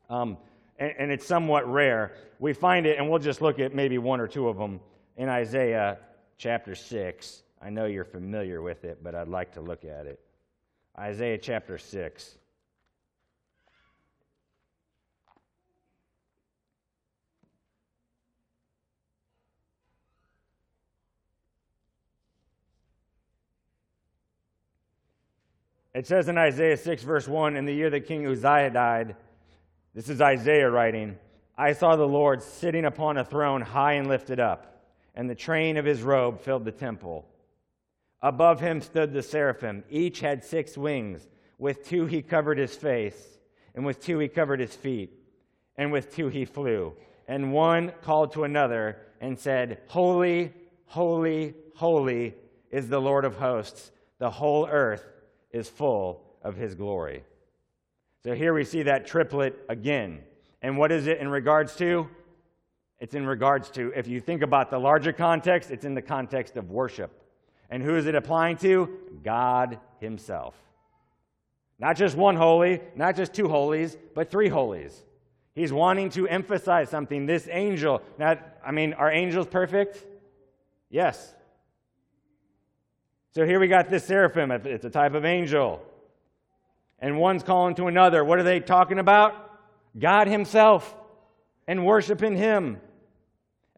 Um, 0.09 0.37
and, 0.80 0.92
and 0.99 1.12
it's 1.12 1.26
somewhat 1.26 1.71
rare. 1.71 2.16
We 2.40 2.54
find 2.54 2.87
it, 2.87 2.99
and 2.99 3.09
we'll 3.09 3.21
just 3.21 3.40
look 3.40 3.61
at 3.61 3.73
maybe 3.73 3.99
one 3.99 4.21
or 4.21 4.26
two 4.26 4.49
of 4.49 4.57
them 4.57 4.80
in 5.16 5.28
Isaiah 5.28 5.99
chapter 6.40 6.75
6. 6.75 7.42
I 7.61 7.68
know 7.68 7.85
you're 7.85 8.02
familiar 8.02 8.62
with 8.62 8.85
it, 8.85 9.04
but 9.04 9.14
I'd 9.14 9.28
like 9.28 9.52
to 9.52 9.61
look 9.61 9.85
at 9.85 10.06
it. 10.06 10.20
Isaiah 10.99 11.37
chapter 11.37 11.76
6. 11.76 12.37
It 25.92 26.06
says 26.06 26.28
in 26.28 26.38
Isaiah 26.38 26.78
6, 26.78 27.02
verse 27.02 27.28
1 27.28 27.56
In 27.56 27.66
the 27.66 27.75
year 27.75 27.90
that 27.90 28.06
King 28.06 28.26
Uzziah 28.26 28.70
died, 28.70 29.16
this 29.94 30.09
is 30.09 30.23
Isaiah 30.23 30.70
writing, 30.70 31.18
I 31.59 31.75
saw 31.75 31.97
the 31.97 32.09
Lord 32.09 32.42
sitting 32.42 32.87
upon 32.87 33.18
a 33.18 33.25
throne 33.26 33.61
high 33.61 33.94
and 33.94 34.09
lifted 34.09 34.40
up 34.40 34.70
and 35.14 35.29
the 35.29 35.35
train 35.35 35.76
of 35.76 35.85
his 35.85 36.02
robe 36.02 36.40
filled 36.40 36.64
the 36.64 36.73
temple. 36.73 37.26
Above 38.23 38.61
him 38.61 38.81
stood 38.81 39.12
the 39.12 39.23
seraphim. 39.23 39.83
Each 39.90 40.21
had 40.21 40.45
six 40.45 40.76
wings. 40.76 41.26
With 41.59 41.87
two 41.87 42.07
he 42.07 42.23
covered 42.23 42.59
his 42.59 42.75
face, 42.75 43.38
and 43.75 43.85
with 43.85 44.00
two 44.02 44.19
he 44.19 44.29
covered 44.29 44.61
his 44.61 44.75
feet, 44.75 45.12
and 45.76 45.93
with 45.93 46.14
two 46.14 46.29
he 46.29 46.45
flew. 46.45 46.95
And 47.29 47.52
one 47.52 47.93
called 48.02 48.33
to 48.33 48.45
another 48.45 48.99
and 49.21 49.38
said, 49.38 49.81
Holy, 49.88 50.52
holy, 50.87 51.55
holy 51.76 52.35
is 52.71 52.88
the 52.88 53.00
Lord 53.00 53.25
of 53.25 53.37
hosts. 53.37 53.93
The 54.19 54.31
whole 54.31 54.67
earth 54.67 55.05
is 55.50 55.69
full 55.69 56.23
of 56.43 56.57
his 56.57 56.75
glory. 56.75 57.25
So 58.25 58.35
here 58.35 58.52
we 58.52 58.64
see 58.64 58.83
that 58.85 59.07
triplet 59.07 59.59
again. 59.69 60.21
And 60.62 60.76
what 60.76 60.93
is 60.93 61.07
it 61.07 61.19
in 61.19 61.29
regards 61.29 61.76
to? 61.76 62.09
It's 63.00 63.14
in 63.14 63.26
regards 63.26 63.71
to, 63.71 63.92
if 63.97 64.07
you 64.07 64.21
think 64.21 64.42
about 64.42 64.71
the 64.71 64.78
larger 64.78 65.12
context, 65.12 65.71
it's 65.71 65.87
in 65.87 65.95
the 65.95 66.02
context 66.02 66.57
of 66.57 66.71
worship. 66.71 67.11
And 67.71 67.83
who 67.83 67.97
is 67.97 68.07
it 68.07 68.14
applying 68.14 68.59
to? 68.59 68.90
God 69.25 69.78
Himself. 70.00 70.54
Not 71.78 71.97
just 71.97 72.14
one 72.14 72.37
holy, 72.37 72.80
not 72.95 73.16
just 73.16 73.33
two 73.33 73.49
holies, 73.49 73.97
but 74.14 74.30
three 74.30 74.50
holies. 74.50 75.02
He's 75.54 75.73
wanting 75.73 76.11
to 76.11 76.28
emphasize 76.28 76.90
something. 76.90 77.25
This 77.25 77.49
angel, 77.50 78.02
now, 78.19 78.38
I 78.64 78.71
mean, 78.71 78.92
are 78.92 79.11
angels 79.11 79.47
perfect? 79.47 80.04
Yes. 80.90 81.35
So 83.33 83.47
here 83.47 83.59
we 83.59 83.69
got 83.69 83.88
this 83.88 84.04
seraphim. 84.04 84.50
It's 84.50 84.85
a 84.85 84.90
type 84.90 85.14
of 85.14 85.25
angel. 85.25 85.83
And 86.99 87.19
one's 87.19 87.42
calling 87.42 87.75
to 87.76 87.87
another. 87.87 88.23
What 88.25 88.38
are 88.38 88.42
they 88.42 88.61
talking 88.61 88.99
about? 88.99 89.35
God 89.99 90.28
Himself 90.28 90.95
and 91.66 91.87
worshiping 91.87 92.37
Him. 92.37 92.78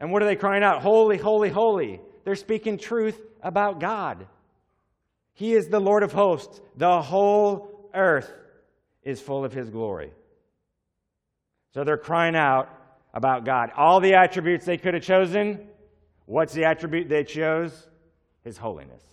And 0.03 0.11
what 0.11 0.21
are 0.21 0.25
they 0.25 0.35
crying 0.35 0.63
out? 0.63 0.81
Holy, 0.81 1.17
holy, 1.17 1.49
holy. 1.49 2.01
They're 2.25 2.35
speaking 2.35 2.77
truth 2.77 3.17
about 3.41 3.79
God. 3.79 4.27
He 5.33 5.53
is 5.53 5.69
the 5.69 5.79
Lord 5.79 6.03
of 6.03 6.11
hosts. 6.11 6.59
The 6.75 7.01
whole 7.01 7.89
earth 7.93 8.29
is 9.03 9.21
full 9.21 9.45
of 9.45 9.53
his 9.53 9.69
glory. 9.69 10.11
So 11.73 11.85
they're 11.85 11.95
crying 11.95 12.35
out 12.35 12.67
about 13.13 13.45
God. 13.45 13.71
All 13.77 14.01
the 14.01 14.15
attributes 14.15 14.65
they 14.65 14.75
could 14.75 14.93
have 14.93 15.03
chosen, 15.03 15.69
what's 16.25 16.51
the 16.51 16.65
attribute 16.65 17.07
they 17.07 17.23
chose? 17.23 17.87
His 18.43 18.57
holiness. 18.57 19.03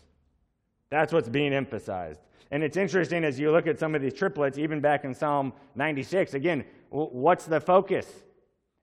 That's 0.89 1.13
what's 1.13 1.29
being 1.29 1.53
emphasized. 1.53 2.19
And 2.51 2.65
it's 2.65 2.77
interesting 2.77 3.23
as 3.23 3.39
you 3.39 3.53
look 3.53 3.69
at 3.69 3.79
some 3.79 3.95
of 3.95 4.03
these 4.03 4.15
triplets, 4.15 4.59
even 4.59 4.81
back 4.81 5.05
in 5.05 5.15
Psalm 5.15 5.53
96, 5.77 6.35
again, 6.35 6.65
what's 6.89 7.45
the 7.45 7.61
focus? 7.61 8.09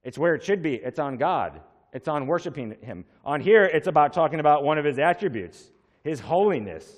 It's 0.05 0.17
where 0.17 0.35
it 0.35 0.43
should 0.45 0.63
be. 0.63 0.75
It's 0.75 0.99
on 0.99 1.17
God, 1.17 1.59
it's 1.97 2.07
on 2.07 2.27
worshiping 2.27 2.75
Him. 2.81 3.05
On 3.25 3.41
here, 3.41 3.65
it's 3.65 3.87
about 3.87 4.13
talking 4.13 4.39
about 4.39 4.63
one 4.63 4.77
of 4.77 4.85
His 4.85 4.99
attributes, 4.99 5.71
His 6.03 6.19
holiness. 6.19 6.89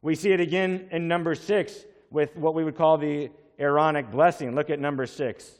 We 0.00 0.14
see 0.14 0.32
it 0.32 0.40
again 0.40 0.88
in 0.90 1.06
Numbers 1.06 1.40
six 1.40 1.84
with 2.10 2.34
what 2.34 2.54
we 2.54 2.64
would 2.64 2.74
call 2.74 2.96
the 2.96 3.30
Aaronic 3.58 4.10
blessing. 4.10 4.54
Look 4.54 4.70
at 4.70 4.80
Numbers 4.80 5.12
six. 5.12 5.50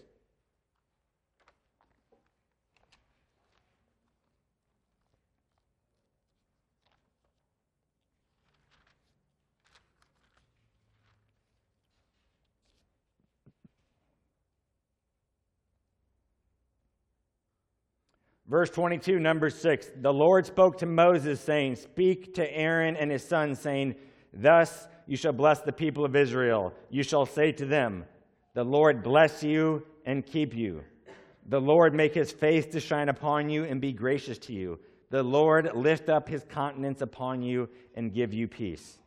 Verse 18.55 18.71
22, 18.71 19.19
Numbers 19.19 19.57
6. 19.57 19.91
The 20.01 20.13
Lord 20.13 20.47
spoke 20.47 20.79
to 20.79 20.87
Moses, 20.87 21.41
saying, 21.41 21.75
Speak 21.75 22.35
to 22.35 22.57
Aaron 22.57 22.95
and 22.95 23.11
his 23.11 23.27
sons, 23.27 23.59
saying, 23.59 23.97
Thus 24.33 24.87
you 25.09 25.17
shall 25.17 25.33
bless 25.33 25.63
the 25.63 25.73
people 25.73 26.05
of 26.05 26.15
Israel. 26.15 26.73
You 26.89 27.03
shall 27.03 27.27
say 27.27 27.51
to 27.51 27.67
them, 27.67 28.05
The 28.55 28.63
Lord 28.63 29.03
bless 29.03 29.43
you 29.43 29.85
and 30.07 30.25
keep 30.25 30.55
you. 30.55 30.85
The 31.49 31.61
Lord 31.61 31.95
make 31.95 32.15
his 32.15 32.31
face 32.31 32.65
to 32.67 32.79
shine 32.79 33.09
upon 33.09 33.51
you 33.51 33.65
and 33.65 33.81
be 33.81 33.93
gracious 33.93 34.39
to 34.47 34.53
you. 34.53 34.79
The 35.11 35.25
Lord 35.25 35.73
lift 35.75 36.09
up 36.09 36.29
his 36.29 36.45
countenance 36.49 37.01
upon 37.01 37.43
you 37.43 37.69
and 37.97 38.15
give 38.15 38.33
you 38.33 38.47
peace. 38.47 39.01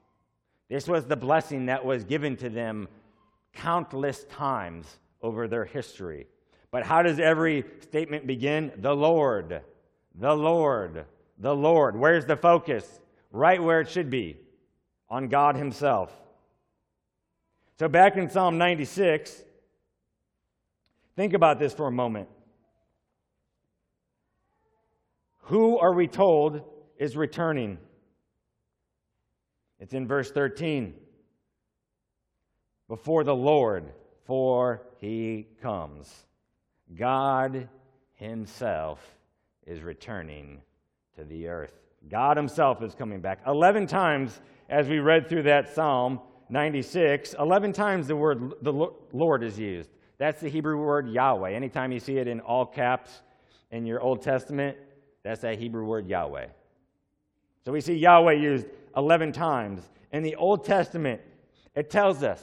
This 0.70 0.90
was 0.90 1.06
the 1.06 1.16
blessing 1.16 1.68
that 1.68 1.86
was 1.86 2.04
given 2.04 2.36
to 2.36 2.50
them 2.50 2.90
countless 3.54 4.26
times 4.26 5.00
over 5.22 5.48
their 5.48 5.64
history. 5.64 6.28
But 6.72 6.86
how 6.86 7.02
does 7.02 7.20
every 7.20 7.66
statement 7.82 8.28
begin? 8.28 8.72
The 8.78 8.94
Lord, 8.94 9.62
the 10.16 10.36
Lord, 10.36 11.06
the 11.38 11.56
Lord. 11.56 11.96
Where's 11.96 12.26
the 12.26 12.36
focus? 12.36 12.86
Right 13.32 13.62
where 13.62 13.82
it 13.82 13.90
should 13.90 14.10
be 14.10 14.38
on 15.10 15.28
God 15.28 15.56
Himself. 15.56 16.12
So, 17.80 17.88
back 17.88 18.18
in 18.18 18.30
Psalm 18.30 18.58
96, 18.58 19.44
think 21.16 21.34
about 21.34 21.60
this 21.60 21.74
for 21.74 21.88
a 21.88 21.92
moment. 21.92 22.28
Who 25.44 25.78
are 25.78 25.94
we 25.94 26.08
told 26.08 26.62
is 26.98 27.16
returning? 27.16 27.78
It's 29.80 29.94
in 29.94 30.08
verse 30.08 30.32
13. 30.32 30.94
Before 32.88 33.24
the 33.24 33.36
Lord, 33.36 33.94
for 34.26 34.82
he 35.00 35.48
comes. 35.62 36.27
God 36.96 37.68
Himself 38.14 39.00
is 39.66 39.82
returning 39.82 40.62
to 41.16 41.24
the 41.24 41.48
earth. 41.48 41.74
God 42.10 42.38
Himself 42.38 42.82
is 42.82 42.96
coming 42.96 43.20
back. 43.20 43.42
11 43.46 43.88
times, 43.88 44.40
as 44.70 44.88
we 44.88 45.00
read 45.00 45.28
through 45.28 45.44
that 45.44 45.74
Psalm 45.74 46.20
96, 46.50 47.36
11 47.40 47.74
times 47.74 48.08
the 48.08 48.16
word 48.16 48.54
the 48.62 48.90
Lord 49.12 49.44
is 49.44 49.60
used. 49.60 49.90
That's 50.18 50.42
the 50.42 50.50
Hebrew 50.50 50.78
word 50.78 51.10
Yahweh. 51.10 51.52
Anytime 51.52 51.92
you 51.92 52.00
see 52.00 52.18
it 52.18 52.28
in 52.28 52.40
all 52.40 52.66
caps 52.66 53.22
in 53.72 53.86
your 53.86 54.02
Old 54.02 54.22
Testament, 54.22 54.78
that's 55.24 55.42
that 55.42 55.60
Hebrew 55.60 55.86
word 55.86 56.08
Yahweh. 56.08 56.48
So 57.66 57.72
we 57.72 57.82
see 57.82 57.96
Yahweh 57.96 58.34
used 58.34 58.66
11 58.96 59.34
times. 59.34 59.82
In 60.14 60.24
the 60.24 60.36
Old 60.36 60.64
Testament, 60.64 61.22
it 61.76 61.90
tells 61.90 62.24
us 62.24 62.42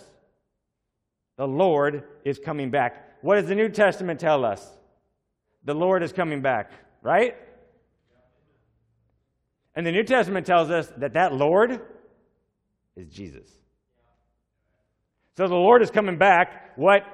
the 1.37 1.49
Lord 1.49 2.05
is 2.25 2.39
coming 2.39 2.71
back. 2.71 3.14
What 3.25 3.37
does 3.37 3.47
the 3.47 3.55
New 3.55 3.71
Testament 3.71 4.21
tell 4.21 4.45
us? 4.45 4.63
The 5.65 5.73
Lord 5.73 6.03
is 6.03 6.13
coming 6.13 6.43
back, 6.43 6.71
right? 7.01 7.35
And 9.75 9.87
the 9.87 9.93
New 9.93 10.03
Testament 10.03 10.45
tells 10.45 10.71
us 10.71 10.89
that 10.99 11.15
that 11.15 11.33
Lord 11.33 11.81
is 12.97 13.09
Jesus. 13.09 13.49
So 15.39 15.49
the 15.49 15.55
Lord 15.55 15.81
is 15.81 15.91
coming 15.91 16.19
back. 16.19 16.77
What, 16.77 17.07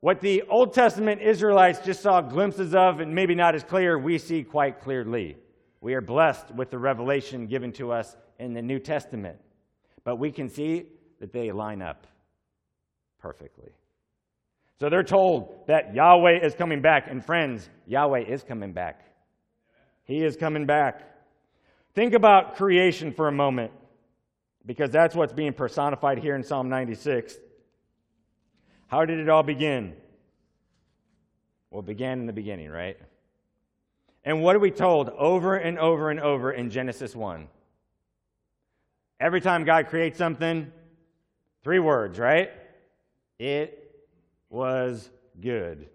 what 0.00 0.20
the 0.20 0.42
Old 0.50 0.74
Testament 0.74 1.22
Israelites 1.22 1.78
just 1.78 2.02
saw 2.02 2.20
glimpses 2.20 2.74
of, 2.74 3.00
and 3.00 3.14
maybe 3.14 3.34
not 3.34 3.54
as 3.54 3.64
clear, 3.64 3.98
we 3.98 4.18
see 4.18 4.42
quite 4.42 4.82
clearly. 4.82 5.38
We 5.80 5.94
are 5.94 6.02
blessed 6.02 6.54
with 6.54 6.68
the 6.68 6.78
revelation 6.78 7.46
given 7.46 7.72
to 7.72 7.90
us 7.90 8.14
in 8.38 8.52
the 8.52 8.60
New 8.60 8.80
Testament. 8.80 9.38
But 10.04 10.16
we 10.16 10.30
can 10.30 10.50
see 10.50 10.84
that 11.20 11.32
they 11.32 11.52
line 11.52 11.80
up 11.80 12.06
perfectly. 13.18 13.72
So 14.80 14.90
they're 14.90 15.02
told 15.02 15.66
that 15.66 15.94
Yahweh 15.94 16.40
is 16.44 16.54
coming 16.54 16.82
back. 16.82 17.06
And 17.08 17.24
friends, 17.24 17.68
Yahweh 17.86 18.24
is 18.24 18.42
coming 18.42 18.72
back. 18.72 19.00
He 20.04 20.24
is 20.24 20.36
coming 20.36 20.66
back. 20.66 21.02
Think 21.94 22.12
about 22.12 22.56
creation 22.56 23.12
for 23.12 23.28
a 23.28 23.32
moment, 23.32 23.70
because 24.66 24.90
that's 24.90 25.14
what's 25.14 25.32
being 25.32 25.52
personified 25.52 26.18
here 26.18 26.34
in 26.34 26.42
Psalm 26.42 26.68
96. 26.68 27.36
How 28.88 29.04
did 29.04 29.20
it 29.20 29.28
all 29.28 29.42
begin? 29.44 29.94
Well, 31.70 31.80
it 31.80 31.86
began 31.86 32.20
in 32.20 32.26
the 32.26 32.32
beginning, 32.32 32.70
right? 32.70 32.98
And 34.24 34.42
what 34.42 34.56
are 34.56 34.60
we 34.60 34.70
told 34.70 35.08
over 35.10 35.56
and 35.56 35.78
over 35.78 36.10
and 36.10 36.18
over 36.18 36.52
in 36.52 36.70
Genesis 36.70 37.14
1? 37.14 37.48
Every 39.20 39.40
time 39.40 39.64
God 39.64 39.88
creates 39.88 40.18
something, 40.18 40.72
three 41.62 41.78
words, 41.78 42.18
right? 42.18 42.50
It 43.38 43.83
was 44.54 45.10
good. 45.40 45.88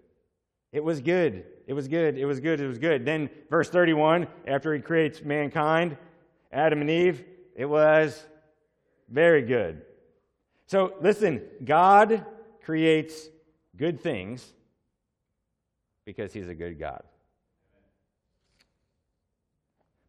It 0.72 0.84
was 0.84 1.00
good. 1.00 1.44
It 1.66 1.72
was 1.72 1.88
good. 1.88 2.16
It 2.16 2.26
was 2.26 2.38
good. 2.38 2.60
It 2.60 2.68
was 2.68 2.78
good. 2.78 3.04
Then, 3.04 3.30
verse 3.48 3.68
31, 3.70 4.28
after 4.46 4.74
he 4.74 4.80
creates 4.80 5.22
mankind, 5.22 5.96
Adam 6.52 6.80
and 6.80 6.90
Eve, 6.90 7.24
it 7.56 7.64
was 7.64 8.24
very 9.08 9.42
good. 9.42 9.82
So, 10.66 10.94
listen, 11.00 11.42
God 11.64 12.24
creates 12.62 13.28
good 13.76 14.00
things 14.00 14.46
because 16.04 16.32
he's 16.32 16.48
a 16.48 16.54
good 16.54 16.78
God. 16.78 17.02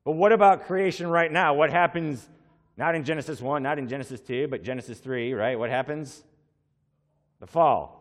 But 0.03 0.13
what 0.13 0.31
about 0.31 0.65
creation 0.65 1.07
right 1.07 1.31
now? 1.31 1.53
What 1.53 1.71
happens 1.71 2.27
not 2.77 2.95
in 2.95 3.03
Genesis 3.03 3.39
1, 3.41 3.61
not 3.63 3.77
in 3.79 3.87
Genesis 3.87 4.19
2, 4.21 4.47
but 4.47 4.63
Genesis 4.63 4.99
3, 4.99 5.33
right? 5.33 5.57
What 5.57 5.69
happens? 5.69 6.23
The 7.39 7.47
fall. 7.47 8.00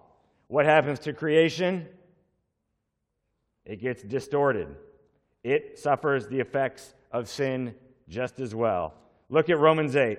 What 0.50 0.66
happens 0.66 0.98
to 1.00 1.12
creation? 1.12 1.86
It 3.64 3.80
gets 3.80 4.02
distorted. 4.02 4.74
It 5.44 5.78
suffers 5.78 6.26
the 6.26 6.40
effects 6.40 6.92
of 7.12 7.28
sin 7.28 7.72
just 8.08 8.40
as 8.40 8.52
well. 8.52 8.94
Look 9.28 9.48
at 9.48 9.60
Romans 9.60 9.94
8. 9.94 10.18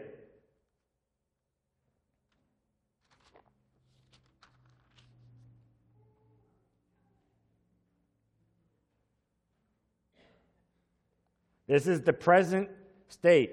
This 11.67 11.87
is 11.87 11.99
the 12.03 12.13
present 12.13 12.69
state 13.09 13.51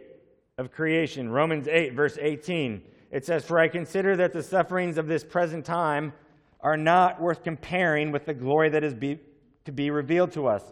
of 0.59 0.71
creation. 0.71 1.29
Romans 1.29 1.67
8, 1.67 1.95
verse 1.95 2.17
18. 2.21 2.83
It 3.11 3.27
says, 3.27 3.45
For 3.45 3.59
I 3.59 3.67
consider 3.67 4.15
that 4.15 4.33
the 4.33 4.45
sufferings 4.45 4.97
of 4.97 5.09
this 5.09 5.25
present 5.25 5.65
time 5.65 6.13
are 6.61 6.77
not 6.77 7.21
worth 7.21 7.45
comparing 7.45 8.13
with 8.13 8.27
the 8.27 8.35
glory 8.35 8.69
that 8.71 8.85
is 8.85 8.95
be, 8.95 9.21
to 9.65 9.73
be 9.73 9.91
revealed 9.91 10.33
to 10.33 10.47
us. 10.47 10.63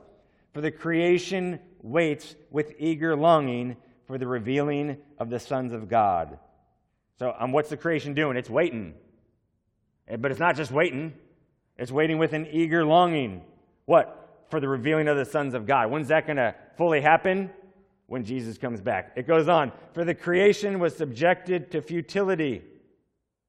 For 0.52 0.60
the 0.60 0.70
creation 0.70 1.60
waits 1.82 2.34
with 2.50 2.74
eager 2.78 3.14
longing 3.14 3.76
for 4.06 4.18
the 4.18 4.26
revealing 4.26 4.98
of 5.18 5.30
the 5.30 5.38
sons 5.38 5.72
of 5.72 5.88
God. 5.88 6.38
So, 7.18 7.34
um, 7.38 7.52
what's 7.52 7.70
the 7.70 7.76
creation 7.76 8.14
doing? 8.14 8.36
It's 8.36 8.50
waiting. 8.50 8.94
Eh, 10.08 10.16
but 10.16 10.30
it's 10.30 10.40
not 10.40 10.56
just 10.56 10.70
waiting, 10.70 11.12
it's 11.76 11.90
waiting 11.90 12.18
with 12.18 12.32
an 12.32 12.46
eager 12.50 12.84
longing. 12.84 13.42
What? 13.84 14.44
For 14.48 14.60
the 14.60 14.68
revealing 14.68 15.08
of 15.08 15.16
the 15.16 15.24
sons 15.24 15.54
of 15.54 15.66
God. 15.66 15.90
When's 15.90 16.08
that 16.08 16.26
going 16.26 16.36
to 16.36 16.54
fully 16.76 17.00
happen? 17.00 17.50
When 18.08 18.24
Jesus 18.24 18.56
comes 18.56 18.80
back. 18.80 19.14
It 19.16 19.26
goes 19.26 19.48
on. 19.48 19.72
For 19.92 20.04
the 20.04 20.14
creation 20.14 20.78
was 20.78 20.96
subjected 20.96 21.72
to 21.72 21.82
futility. 21.82 22.62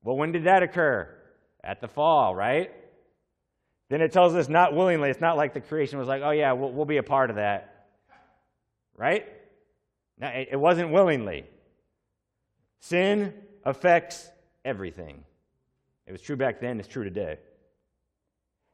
Well, 0.04 0.18
when 0.18 0.32
did 0.32 0.46
that 0.46 0.64
occur? 0.64 1.08
At 1.68 1.82
the 1.82 1.88
fall, 1.88 2.34
right? 2.34 2.72
Then 3.90 4.02
it 4.02 4.12
tells 4.12 4.34
us 4.34 4.48
not 4.48 4.74
willingly. 4.74 5.10
It's 5.10 5.22
not 5.22 5.38
like 5.38 5.54
the 5.54 5.62
creation 5.62 6.00
was 6.00 6.08
like, 6.08 6.22
oh, 6.24 6.32
yeah, 6.32 6.54
we'll, 6.54 6.72
we'll 6.72 6.86
be 6.86 6.98
a 6.98 7.04
part 7.04 7.30
of 7.30 7.36
that. 7.36 7.88
Right? 8.96 9.28
No, 10.18 10.28
it, 10.28 10.50
it 10.54 10.56
wasn't 10.56 10.92
willingly. 10.92 11.46
Sin 12.80 13.34
affects 13.64 14.30
everything. 14.66 15.24
It 16.08 16.14
was 16.14 16.22
true 16.22 16.38
back 16.38 16.62
then, 16.62 16.80
it's 16.80 16.88
true 16.88 17.04
today. 17.04 17.38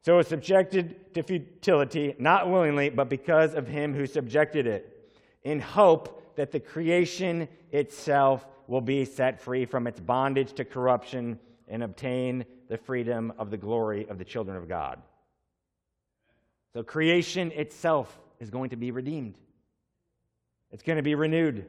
So 0.06 0.20
it's 0.20 0.30
subjected 0.30 1.14
to 1.16 1.24
futility, 1.24 2.16
not 2.20 2.50
willingly, 2.50 2.90
but 2.90 3.10
because 3.10 3.56
of 3.56 3.68
him 3.68 3.94
who 3.94 4.06
subjected 4.06 4.68
it, 4.68 5.12
in 5.44 5.60
hope 5.60 6.36
that 6.36 6.52
the 6.52 6.60
creation 6.60 7.48
itself 7.72 8.46
will 8.68 8.82
be 8.82 9.04
set 9.04 9.42
free 9.42 9.66
from 9.66 9.88
its 9.88 10.00
bondage 10.00 10.54
to 10.54 10.66
corruption 10.66 11.40
and 11.74 11.82
obtain 11.82 12.46
the 12.70 12.78
freedom 12.78 13.34
of 13.40 13.50
the 13.50 13.58
glory 13.58 14.08
of 14.08 14.20
the 14.20 14.24
children 14.24 14.56
of 14.56 14.70
God. 14.70 15.02
So 16.72 16.84
creation 16.84 17.52
itself 17.52 18.16
is 18.40 18.52
going 18.52 18.70
to 18.70 18.76
be 18.76 18.92
redeemed. 18.92 19.40
It's 20.72 20.84
going 20.84 20.98
to 20.98 21.04
be 21.04 21.16
renewed. 21.16 21.66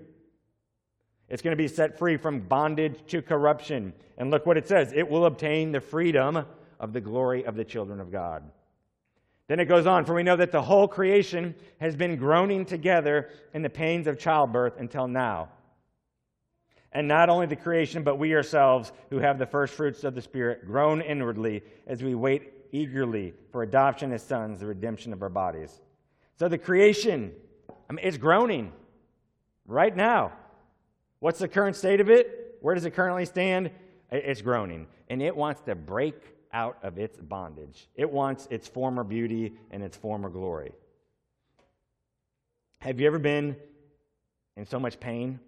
It's 1.30 1.40
going 1.40 1.56
to 1.56 1.62
be 1.62 1.68
set 1.68 1.98
free 1.98 2.18
from 2.18 2.40
bondage 2.40 2.98
to 3.08 3.22
corruption. 3.22 3.94
And 4.18 4.30
look 4.30 4.44
what 4.44 4.58
it 4.58 4.68
says 4.68 4.92
it 4.94 5.08
will 5.08 5.24
obtain 5.24 5.72
the 5.72 5.80
freedom 5.80 6.44
of 6.78 6.92
the 6.92 7.00
glory 7.00 7.46
of 7.46 7.56
the 7.56 7.64
children 7.64 7.98
of 7.98 8.12
God. 8.12 8.44
Then 9.48 9.58
it 9.58 9.64
goes 9.64 9.86
on, 9.86 10.04
for 10.04 10.14
we 10.14 10.22
know 10.22 10.36
that 10.36 10.52
the 10.52 10.60
whole 10.60 10.86
creation 10.86 11.54
has 11.80 11.96
been 11.96 12.16
groaning 12.16 12.66
together 12.66 13.30
in 13.54 13.62
the 13.62 13.70
pains 13.70 14.06
of 14.06 14.18
childbirth 14.18 14.74
until 14.78 15.08
now. 15.08 15.48
And 16.94 17.08
not 17.08 17.28
only 17.28 17.46
the 17.46 17.56
creation, 17.56 18.04
but 18.04 18.16
we 18.16 18.34
ourselves, 18.34 18.92
who 19.10 19.18
have 19.18 19.38
the 19.38 19.46
first 19.46 19.74
fruits 19.74 20.04
of 20.04 20.14
the 20.14 20.22
Spirit, 20.22 20.64
groan 20.64 21.00
inwardly 21.00 21.62
as 21.88 22.02
we 22.02 22.14
wait 22.14 22.52
eagerly 22.70 23.34
for 23.50 23.62
adoption 23.62 24.12
as 24.12 24.22
sons, 24.22 24.60
the 24.60 24.66
redemption 24.66 25.12
of 25.12 25.20
our 25.20 25.28
bodies. 25.28 25.80
So 26.38 26.48
the 26.48 26.58
creation, 26.58 27.32
I 27.90 27.92
mean, 27.92 28.04
it's 28.04 28.16
groaning 28.16 28.72
right 29.66 29.94
now. 29.94 30.32
What's 31.18 31.40
the 31.40 31.48
current 31.48 31.74
state 31.76 32.00
of 32.00 32.10
it? 32.10 32.58
Where 32.60 32.74
does 32.74 32.84
it 32.84 32.92
currently 32.92 33.26
stand? 33.26 33.70
It's 34.10 34.42
groaning. 34.42 34.86
And 35.08 35.20
it 35.20 35.36
wants 35.36 35.60
to 35.62 35.74
break 35.74 36.14
out 36.52 36.78
of 36.82 36.98
its 36.98 37.18
bondage. 37.18 37.88
It 37.96 38.10
wants 38.10 38.46
its 38.50 38.68
former 38.68 39.02
beauty 39.02 39.54
and 39.70 39.82
its 39.82 39.96
former 39.96 40.28
glory. 40.28 40.72
Have 42.78 43.00
you 43.00 43.06
ever 43.06 43.18
been 43.18 43.56
in 44.56 44.66
so 44.66 44.78
much 44.78 45.00
pain 45.00 45.40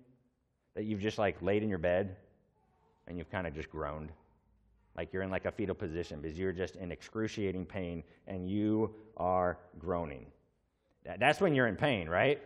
that 0.77 0.85
you've 0.85 1.01
just 1.01 1.19
like 1.19 1.43
laid 1.43 1.65
in 1.65 1.69
your 1.69 1.79
bed 1.79 2.15
and 3.09 3.19
you've 3.19 3.31
kind 3.31 3.49
of 3.49 3.55
just 3.55 3.69
groaned? 3.69 4.13
Like 4.97 5.13
you're 5.13 5.23
in 5.23 5.31
like 5.31 5.45
a 5.45 5.51
fetal 5.51 5.75
position 5.75 6.21
because 6.21 6.39
you're 6.39 6.53
just 6.53 6.77
in 6.77 6.93
excruciating 6.93 7.67
pain 7.67 8.05
and 8.29 8.49
you 8.49 8.95
are 9.17 9.59
groaning. 9.79 10.27
That's 11.19 11.41
when 11.41 11.55
you're 11.55 11.67
in 11.67 11.77
pain, 11.77 12.09
right? 12.09 12.41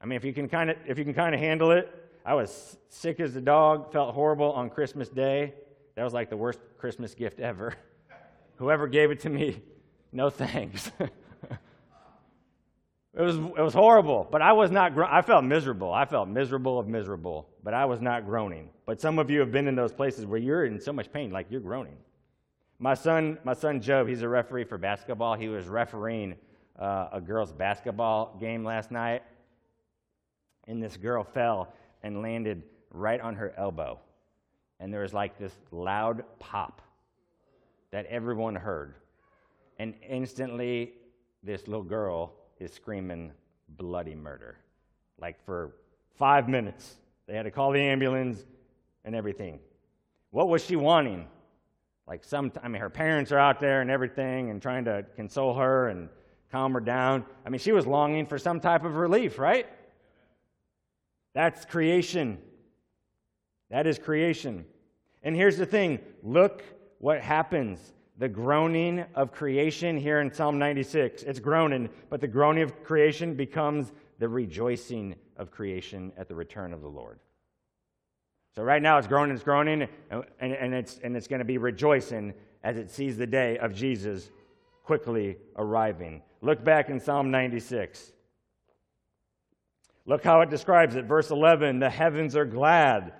I 0.00 0.06
mean, 0.06 0.16
if 0.16 0.24
you 0.24 0.32
can 0.32 0.48
kind 0.48 0.70
of 0.70 0.76
if 0.86 0.98
you 0.98 1.04
can 1.04 1.14
kind 1.14 1.34
of 1.34 1.40
handle 1.40 1.70
it, 1.72 1.92
I 2.24 2.34
was 2.34 2.76
sick 2.88 3.20
as 3.20 3.36
a 3.36 3.40
dog, 3.40 3.92
felt 3.92 4.14
horrible 4.14 4.52
on 4.52 4.70
Christmas 4.70 5.08
Day. 5.08 5.54
That 5.94 6.04
was 6.04 6.12
like 6.12 6.30
the 6.30 6.36
worst 6.36 6.58
Christmas 6.78 7.14
gift 7.14 7.40
ever. 7.40 7.74
Whoever 8.56 8.86
gave 8.86 9.10
it 9.10 9.20
to 9.20 9.30
me, 9.30 9.62
no 10.12 10.30
thanks. 10.30 10.90
it 13.16 13.22
was 13.22 13.36
it 13.36 13.62
was 13.62 13.74
horrible, 13.74 14.26
but 14.30 14.42
I 14.42 14.52
was 14.52 14.70
not. 14.70 14.94
Gro- 14.94 15.08
I 15.10 15.22
felt 15.22 15.44
miserable. 15.44 15.92
I 15.92 16.04
felt 16.04 16.28
miserable 16.28 16.78
of 16.78 16.88
miserable, 16.88 17.48
but 17.62 17.74
I 17.74 17.84
was 17.84 18.00
not 18.00 18.26
groaning. 18.26 18.70
But 18.86 19.00
some 19.00 19.18
of 19.18 19.30
you 19.30 19.40
have 19.40 19.52
been 19.52 19.68
in 19.68 19.74
those 19.74 19.92
places 19.92 20.26
where 20.26 20.40
you're 20.40 20.64
in 20.64 20.80
so 20.80 20.92
much 20.92 21.12
pain, 21.12 21.30
like 21.30 21.46
you're 21.50 21.60
groaning. 21.60 21.96
My 22.78 22.94
son, 22.94 23.38
my 23.44 23.54
son 23.54 23.80
Joe, 23.80 24.04
he's 24.04 24.22
a 24.22 24.28
referee 24.28 24.64
for 24.64 24.78
basketball. 24.78 25.34
He 25.34 25.48
was 25.48 25.66
refereeing 25.66 26.34
uh, 26.78 27.08
a 27.12 27.20
girls' 27.20 27.52
basketball 27.52 28.36
game 28.40 28.64
last 28.64 28.90
night, 28.90 29.22
and 30.66 30.82
this 30.82 30.96
girl 30.96 31.22
fell 31.22 31.72
and 32.02 32.20
landed 32.20 32.62
right 32.90 33.20
on 33.20 33.36
her 33.36 33.54
elbow 33.56 33.98
and 34.80 34.92
there 34.92 35.00
was 35.00 35.14
like 35.14 35.38
this 35.38 35.56
loud 35.70 36.24
pop 36.38 36.82
that 37.90 38.06
everyone 38.06 38.54
heard. 38.54 38.96
And 39.78 39.94
instantly, 40.06 40.92
this 41.42 41.66
little 41.66 41.82
girl 41.82 42.34
is 42.58 42.72
screaming 42.72 43.32
bloody 43.68 44.14
murder. 44.14 44.58
Like 45.20 45.44
for 45.44 45.72
five 46.16 46.48
minutes. 46.48 46.96
They 47.26 47.34
had 47.34 47.44
to 47.44 47.50
call 47.50 47.72
the 47.72 47.80
ambulance 47.80 48.44
and 49.04 49.14
everything. 49.14 49.60
What 50.30 50.48
was 50.48 50.64
she 50.64 50.76
wanting? 50.76 51.26
Like 52.06 52.24
some, 52.24 52.52
I 52.62 52.68
mean, 52.68 52.80
her 52.80 52.90
parents 52.90 53.32
are 53.32 53.38
out 53.38 53.60
there 53.60 53.80
and 53.80 53.90
everything 53.90 54.50
and 54.50 54.60
trying 54.60 54.84
to 54.84 55.04
console 55.16 55.54
her 55.54 55.88
and 55.88 56.08
calm 56.52 56.74
her 56.74 56.80
down. 56.80 57.24
I 57.46 57.50
mean, 57.50 57.58
she 57.58 57.72
was 57.72 57.86
longing 57.86 58.26
for 58.26 58.38
some 58.38 58.60
type 58.60 58.84
of 58.84 58.96
relief, 58.96 59.38
right? 59.38 59.66
That's 61.34 61.64
creation. 61.64 62.38
That 63.70 63.86
is 63.86 63.98
creation. 63.98 64.66
And 65.22 65.34
here's 65.34 65.56
the 65.56 65.66
thing 65.66 66.00
look 66.22 66.62
what 66.98 67.20
happens. 67.20 67.92
The 68.18 68.28
groaning 68.28 69.04
of 69.14 69.32
creation 69.32 69.96
here 69.96 70.20
in 70.20 70.32
Psalm 70.32 70.58
96. 70.58 71.24
It's 71.24 71.40
groaning, 71.40 71.88
but 72.10 72.20
the 72.20 72.28
groaning 72.28 72.62
of 72.62 72.84
creation 72.84 73.34
becomes 73.34 73.92
the 74.18 74.28
rejoicing 74.28 75.16
of 75.36 75.50
creation 75.50 76.12
at 76.16 76.28
the 76.28 76.34
return 76.34 76.72
of 76.72 76.80
the 76.80 76.88
Lord. 76.88 77.18
So 78.54 78.62
right 78.62 78.80
now 78.80 78.98
it's 78.98 79.08
groaning, 79.08 79.34
it's 79.34 79.42
groaning, 79.42 79.88
and, 80.10 80.52
and 80.52 80.74
it's, 80.74 81.00
and 81.02 81.16
it's 81.16 81.26
going 81.26 81.40
to 81.40 81.44
be 81.44 81.58
rejoicing 81.58 82.34
as 82.62 82.76
it 82.76 82.90
sees 82.90 83.16
the 83.16 83.26
day 83.26 83.58
of 83.58 83.74
Jesus 83.74 84.30
quickly 84.84 85.36
arriving. 85.56 86.22
Look 86.40 86.62
back 86.62 86.90
in 86.90 87.00
Psalm 87.00 87.32
96. 87.32 88.12
Look 90.06 90.22
how 90.22 90.40
it 90.42 90.50
describes 90.50 90.94
it. 90.94 91.06
Verse 91.06 91.32
11 91.32 91.80
The 91.80 91.90
heavens 91.90 92.36
are 92.36 92.44
glad 92.44 93.12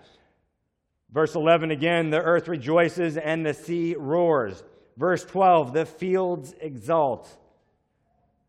Verse 1.14 1.37
11 1.37 1.70
again, 1.70 2.11
the 2.11 2.20
earth 2.20 2.48
rejoices 2.48 3.16
and 3.16 3.46
the 3.46 3.54
sea 3.54 3.94
roars. 3.96 4.64
Verse 4.96 5.24
12, 5.24 5.72
the 5.72 5.87
fields 5.87 6.54
exult, 6.61 7.28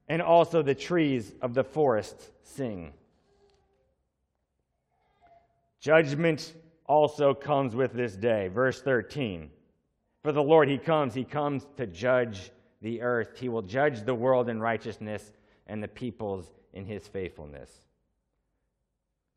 and 0.08 0.22
also 0.22 0.62
the 0.62 0.76
trees 0.76 1.34
of 1.42 1.54
the 1.54 1.64
forest 1.64 2.32
sing. 2.44 2.94
Judgment 5.80 6.54
also 6.88 7.34
comes 7.34 7.76
with 7.76 7.94
this 7.94 8.16
day. 8.16 8.48
Verse 8.48 8.82
13, 8.82 9.50
for 10.24 10.32
the 10.32 10.44
Lord, 10.44 10.70
He 10.70 10.78
comes, 10.78 11.14
He 11.14 11.24
comes 11.24 11.66
to 11.78 11.88
judge 11.88 12.52
the 12.82 13.02
earth. 13.02 13.40
He 13.40 13.50
will 13.50 13.64
judge 13.64 14.04
the 14.04 14.16
world 14.16 14.50
in 14.50 14.60
righteousness 14.60 15.32
and 15.68 15.82
the 15.82 15.88
peoples 15.88 16.52
in 16.74 16.86
His 16.86 17.08
faithfulness. 17.08 17.72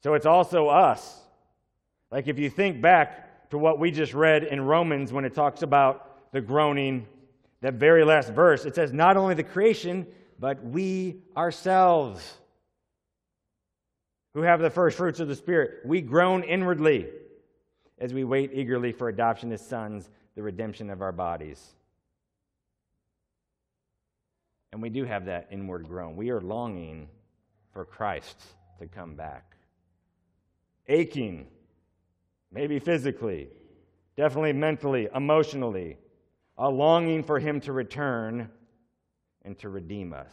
So 0.02 0.14
it's 0.14 0.26
also 0.26 0.68
us 0.68 1.20
like 2.10 2.28
if 2.28 2.38
you 2.38 2.48
think 2.48 2.80
back 2.80 3.50
to 3.50 3.58
what 3.58 3.78
we 3.78 3.90
just 3.90 4.14
read 4.14 4.44
in 4.44 4.60
Romans 4.60 5.12
when 5.12 5.24
it 5.24 5.34
talks 5.34 5.62
about 5.62 6.07
the 6.32 6.40
groaning, 6.40 7.06
that 7.60 7.74
very 7.74 8.04
last 8.04 8.32
verse, 8.32 8.64
it 8.64 8.74
says, 8.74 8.92
not 8.92 9.16
only 9.16 9.34
the 9.34 9.42
creation, 9.42 10.06
but 10.38 10.64
we 10.64 11.22
ourselves 11.36 12.36
who 14.34 14.42
have 14.42 14.60
the 14.60 14.70
first 14.70 14.96
fruits 14.96 15.20
of 15.20 15.28
the 15.28 15.34
Spirit, 15.34 15.84
we 15.84 16.00
groan 16.00 16.42
inwardly 16.44 17.08
as 17.98 18.14
we 18.14 18.24
wait 18.24 18.50
eagerly 18.54 18.92
for 18.92 19.08
adoption 19.08 19.50
as 19.52 19.66
sons, 19.66 20.08
the 20.36 20.42
redemption 20.42 20.90
of 20.90 21.02
our 21.02 21.12
bodies. 21.12 21.74
And 24.72 24.80
we 24.80 24.90
do 24.90 25.04
have 25.04 25.24
that 25.24 25.48
inward 25.50 25.88
groan. 25.88 26.14
We 26.14 26.30
are 26.30 26.40
longing 26.40 27.08
for 27.72 27.84
Christ 27.84 28.40
to 28.78 28.86
come 28.86 29.14
back, 29.14 29.56
aching 30.86 31.48
maybe 32.52 32.78
physically, 32.78 33.48
definitely 34.16 34.52
mentally, 34.52 35.08
emotionally, 35.14 35.96
a 36.58 36.68
longing 36.68 37.22
for 37.22 37.38
Him 37.38 37.60
to 37.60 37.72
return 37.72 38.50
and 39.42 39.58
to 39.60 39.68
redeem 39.68 40.12
us. 40.12 40.32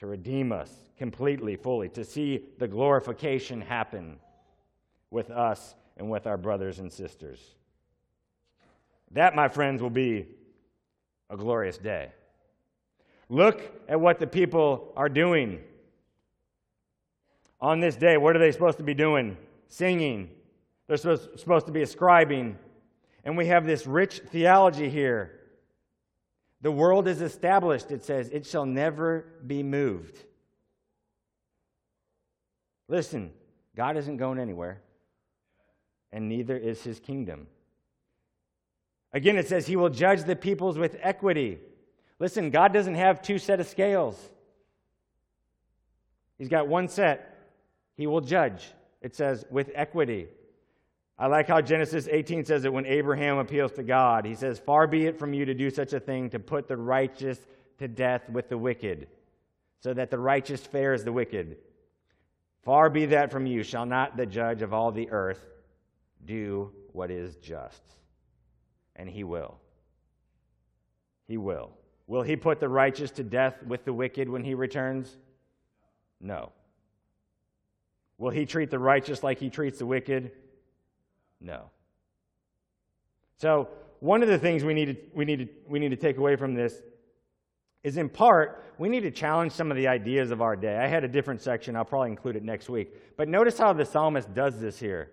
To 0.00 0.06
redeem 0.06 0.52
us 0.52 0.72
completely, 0.96 1.56
fully, 1.56 1.88
to 1.90 2.04
see 2.04 2.44
the 2.58 2.68
glorification 2.68 3.60
happen 3.60 4.18
with 5.10 5.30
us 5.30 5.74
and 5.96 6.10
with 6.10 6.26
our 6.26 6.36
brothers 6.36 6.78
and 6.78 6.92
sisters. 6.92 7.40
That, 9.10 9.36
my 9.36 9.48
friends, 9.48 9.82
will 9.82 9.90
be 9.90 10.26
a 11.30 11.36
glorious 11.36 11.78
day. 11.78 12.12
Look 13.28 13.60
at 13.88 14.00
what 14.00 14.18
the 14.18 14.26
people 14.26 14.92
are 14.96 15.08
doing 15.08 15.60
on 17.60 17.80
this 17.80 17.96
day. 17.96 18.16
What 18.16 18.36
are 18.36 18.38
they 18.38 18.52
supposed 18.52 18.78
to 18.78 18.84
be 18.84 18.94
doing? 18.94 19.36
singing. 19.74 20.30
They're 20.86 20.96
supposed, 20.96 21.66
to 21.66 21.72
be 21.72 21.82
ascribing. 21.82 22.58
And 23.24 23.36
we 23.36 23.46
have 23.46 23.66
this 23.66 23.86
rich 23.86 24.20
theology 24.30 24.88
here. 24.88 25.40
The 26.60 26.70
world 26.70 27.08
is 27.08 27.20
established, 27.20 27.90
it 27.90 28.04
says, 28.04 28.28
it 28.30 28.46
shall 28.46 28.64
never 28.64 29.26
be 29.46 29.62
moved. 29.62 30.18
Listen, 32.88 33.32
God 33.76 33.96
isn't 33.96 34.18
going 34.18 34.38
anywhere, 34.38 34.80
and 36.12 36.28
neither 36.28 36.56
is 36.56 36.82
his 36.82 37.00
kingdom. 37.00 37.46
Again, 39.12 39.36
it 39.36 39.48
says 39.48 39.66
he 39.66 39.76
will 39.76 39.90
judge 39.90 40.24
the 40.24 40.36
peoples 40.36 40.78
with 40.78 40.96
equity. 41.00 41.58
Listen, 42.18 42.50
God 42.50 42.72
doesn't 42.72 42.94
have 42.94 43.22
two 43.22 43.38
set 43.38 43.60
of 43.60 43.66
scales. 43.66 44.18
He's 46.38 46.48
got 46.48 46.68
one 46.68 46.88
set. 46.88 47.38
He 47.96 48.06
will 48.06 48.20
judge 48.20 48.72
it 49.04 49.14
says, 49.14 49.44
with 49.50 49.70
equity. 49.74 50.28
I 51.18 51.28
like 51.28 51.46
how 51.46 51.60
Genesis 51.60 52.08
18 52.10 52.44
says 52.44 52.64
it 52.64 52.72
when 52.72 52.86
Abraham 52.86 53.38
appeals 53.38 53.72
to 53.72 53.84
God. 53.84 54.24
He 54.24 54.34
says, 54.34 54.58
Far 54.58 54.86
be 54.86 55.06
it 55.06 55.18
from 55.18 55.32
you 55.32 55.44
to 55.44 55.54
do 55.54 55.70
such 55.70 55.92
a 55.92 56.00
thing, 56.00 56.30
to 56.30 56.40
put 56.40 56.66
the 56.66 56.76
righteous 56.76 57.38
to 57.78 57.86
death 57.86 58.28
with 58.28 58.48
the 58.48 58.58
wicked, 58.58 59.06
so 59.80 59.94
that 59.94 60.10
the 60.10 60.18
righteous 60.18 60.60
fares 60.60 61.04
the 61.04 61.12
wicked. 61.12 61.56
Far 62.62 62.90
be 62.90 63.06
that 63.06 63.30
from 63.30 63.46
you. 63.46 63.62
Shall 63.62 63.86
not 63.86 64.16
the 64.16 64.26
judge 64.26 64.62
of 64.62 64.72
all 64.72 64.90
the 64.90 65.10
earth 65.10 65.44
do 66.24 66.72
what 66.92 67.10
is 67.10 67.36
just? 67.36 67.82
And 68.96 69.08
he 69.08 69.22
will. 69.22 69.58
He 71.28 71.36
will. 71.36 71.70
Will 72.06 72.22
he 72.22 72.36
put 72.36 72.60
the 72.60 72.68
righteous 72.68 73.10
to 73.12 73.22
death 73.22 73.62
with 73.62 73.84
the 73.84 73.92
wicked 73.92 74.28
when 74.28 74.42
he 74.42 74.54
returns? 74.54 75.16
No. 76.20 76.52
Will 78.18 78.30
he 78.30 78.46
treat 78.46 78.70
the 78.70 78.78
righteous 78.78 79.22
like 79.22 79.38
he 79.38 79.50
treats 79.50 79.78
the 79.78 79.86
wicked? 79.86 80.32
No. 81.44 81.70
So, 83.36 83.68
one 84.00 84.22
of 84.22 84.28
the 84.28 84.38
things 84.38 84.64
we 84.64 84.74
need 84.74 84.86
to, 84.86 84.96
we 85.14 85.24
need 85.24 85.38
to, 85.40 85.48
we 85.68 85.78
need 85.78 85.90
to 85.90 85.96
take 85.96 86.16
away 86.16 86.36
from 86.36 86.54
this 86.54 86.74
is 87.82 87.98
in 87.98 88.08
part, 88.08 88.64
we 88.78 88.88
need 88.88 89.00
to 89.00 89.10
challenge 89.10 89.52
some 89.52 89.70
of 89.70 89.76
the 89.76 89.86
ideas 89.86 90.30
of 90.30 90.40
our 90.40 90.56
day. 90.56 90.76
I 90.76 90.86
had 90.86 91.04
a 91.04 91.08
different 91.08 91.42
section, 91.42 91.76
I'll 91.76 91.84
probably 91.84 92.10
include 92.10 92.36
it 92.36 92.42
next 92.42 92.68
week. 92.68 92.94
But 93.16 93.28
notice 93.28 93.58
how 93.58 93.74
the 93.74 93.84
psalmist 93.84 94.32
does 94.34 94.58
this 94.58 94.78
here. 94.78 95.10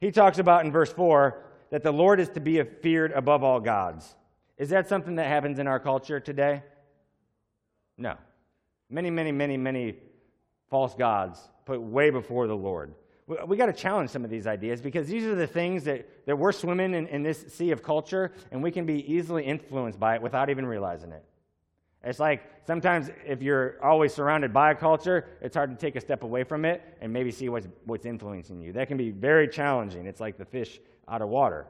He 0.00 0.10
talks 0.10 0.38
about 0.38 0.64
in 0.64 0.72
verse 0.72 0.92
4 0.92 1.44
that 1.70 1.84
the 1.84 1.92
Lord 1.92 2.18
is 2.18 2.28
to 2.30 2.40
be 2.40 2.62
feared 2.62 3.12
above 3.12 3.44
all 3.44 3.60
gods. 3.60 4.16
Is 4.58 4.70
that 4.70 4.88
something 4.88 5.14
that 5.16 5.28
happens 5.28 5.60
in 5.60 5.68
our 5.68 5.78
culture 5.78 6.18
today? 6.18 6.62
No. 7.96 8.16
Many, 8.90 9.10
many, 9.10 9.30
many, 9.30 9.56
many 9.56 9.94
false 10.68 10.94
gods 10.94 11.38
put 11.64 11.80
way 11.80 12.10
before 12.10 12.48
the 12.48 12.56
Lord. 12.56 12.94
We, 13.46 13.56
got 13.56 13.66
to 13.66 13.72
challenge 13.72 14.10
some 14.10 14.24
of 14.24 14.30
these 14.30 14.46
ideas 14.46 14.80
because 14.80 15.08
these 15.08 15.24
are 15.24 15.34
the 15.34 15.46
things 15.46 15.84
that, 15.84 16.26
that 16.26 16.36
we're 16.36 16.52
swimming 16.52 16.94
in, 16.94 17.06
in 17.08 17.22
this 17.22 17.44
sea 17.48 17.70
of 17.70 17.82
culture, 17.82 18.32
and 18.50 18.62
we 18.62 18.70
can 18.70 18.86
be 18.86 19.12
easily 19.12 19.44
influenced 19.44 20.00
by 20.00 20.14
it 20.14 20.22
without 20.22 20.50
even 20.50 20.66
realizing 20.66 21.12
it. 21.12 21.24
It's 22.04 22.18
like 22.18 22.42
sometimes 22.66 23.10
if 23.24 23.42
you're 23.42 23.76
always 23.82 24.12
surrounded 24.12 24.52
by 24.52 24.72
a 24.72 24.74
culture, 24.74 25.26
it's 25.40 25.54
hard 25.54 25.70
to 25.70 25.76
take 25.76 25.94
a 25.94 26.00
step 26.00 26.24
away 26.24 26.42
from 26.42 26.64
it 26.64 26.82
and 27.00 27.12
maybe 27.12 27.30
see 27.30 27.48
what's, 27.48 27.68
what's 27.84 28.06
influencing 28.06 28.60
you. 28.60 28.72
That 28.72 28.88
can 28.88 28.96
be 28.96 29.10
very 29.10 29.46
challenging. 29.46 30.06
It's 30.06 30.20
like 30.20 30.36
the 30.36 30.44
fish 30.44 30.80
out 31.08 31.22
of 31.22 31.28
water. 31.28 31.66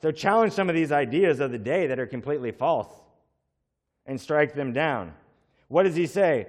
So 0.00 0.10
challenge 0.10 0.52
some 0.52 0.68
of 0.68 0.74
these 0.74 0.90
ideas 0.90 1.38
of 1.38 1.52
the 1.52 1.58
day 1.58 1.86
that 1.86 2.00
are 2.00 2.06
completely 2.06 2.50
false 2.50 2.88
and 4.04 4.20
strike 4.20 4.54
them 4.54 4.72
down. 4.72 5.14
What 5.68 5.84
does 5.84 5.94
he 5.94 6.06
say? 6.06 6.48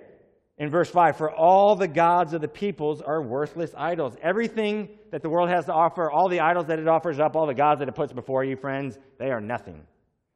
In 0.58 0.70
verse 0.70 0.90
5 0.90 1.18
For 1.18 1.32
all 1.32 1.76
the 1.76 1.88
gods 1.88 2.34
of 2.34 2.42
the 2.42 2.48
peoples 2.48 3.02
are 3.02 3.22
worthless 3.22 3.74
idols. 3.78 4.16
Everything 4.22 4.90
that 5.12 5.22
the 5.22 5.30
world 5.30 5.50
has 5.50 5.66
to 5.66 5.74
offer, 5.74 6.10
all 6.10 6.30
the 6.30 6.40
idols 6.40 6.68
that 6.68 6.80
it 6.80 6.88
offers 6.88 7.20
up, 7.20 7.36
all 7.36 7.46
the 7.46 7.54
gods 7.54 7.80
that 7.80 7.88
it 7.88 7.96
puts 7.96 8.14
before 8.14 8.44
you, 8.44 8.56
friends, 8.56 8.98
they 9.18 9.32
are 9.32 9.42
nothing. 9.42 9.86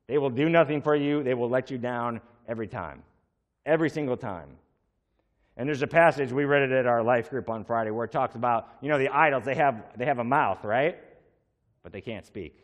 They 0.08 0.18
will 0.18 0.30
do 0.30 0.50
nothing 0.50 0.82
for 0.82 0.96
you. 0.96 1.24
They 1.24 1.34
will 1.34 1.50
let 1.50 1.70
you 1.70 1.78
down 1.78 2.22
every 2.48 2.68
time, 2.68 3.04
every 3.66 3.90
single 3.90 4.18
time. 4.18 4.50
And 5.58 5.68
there's 5.68 5.82
a 5.82 5.88
passage, 5.88 6.32
we 6.32 6.46
read 6.46 6.62
it 6.62 6.72
at 6.72 6.86
our 6.86 7.02
life 7.02 7.32
group 7.32 7.50
on 7.50 7.64
Friday, 7.66 7.90
where 7.90 8.06
it 8.06 8.12
talks 8.12 8.36
about, 8.36 8.70
you 8.80 8.90
know, 8.90 9.00
the 9.00 9.10
idols, 9.10 9.44
they 9.44 9.56
have, 9.56 9.84
they 9.98 10.06
have 10.06 10.20
a 10.20 10.24
mouth, 10.24 10.64
right? 10.64 10.98
But 11.82 11.92
they 11.92 12.02
can't 12.02 12.26
speak. 12.26 12.64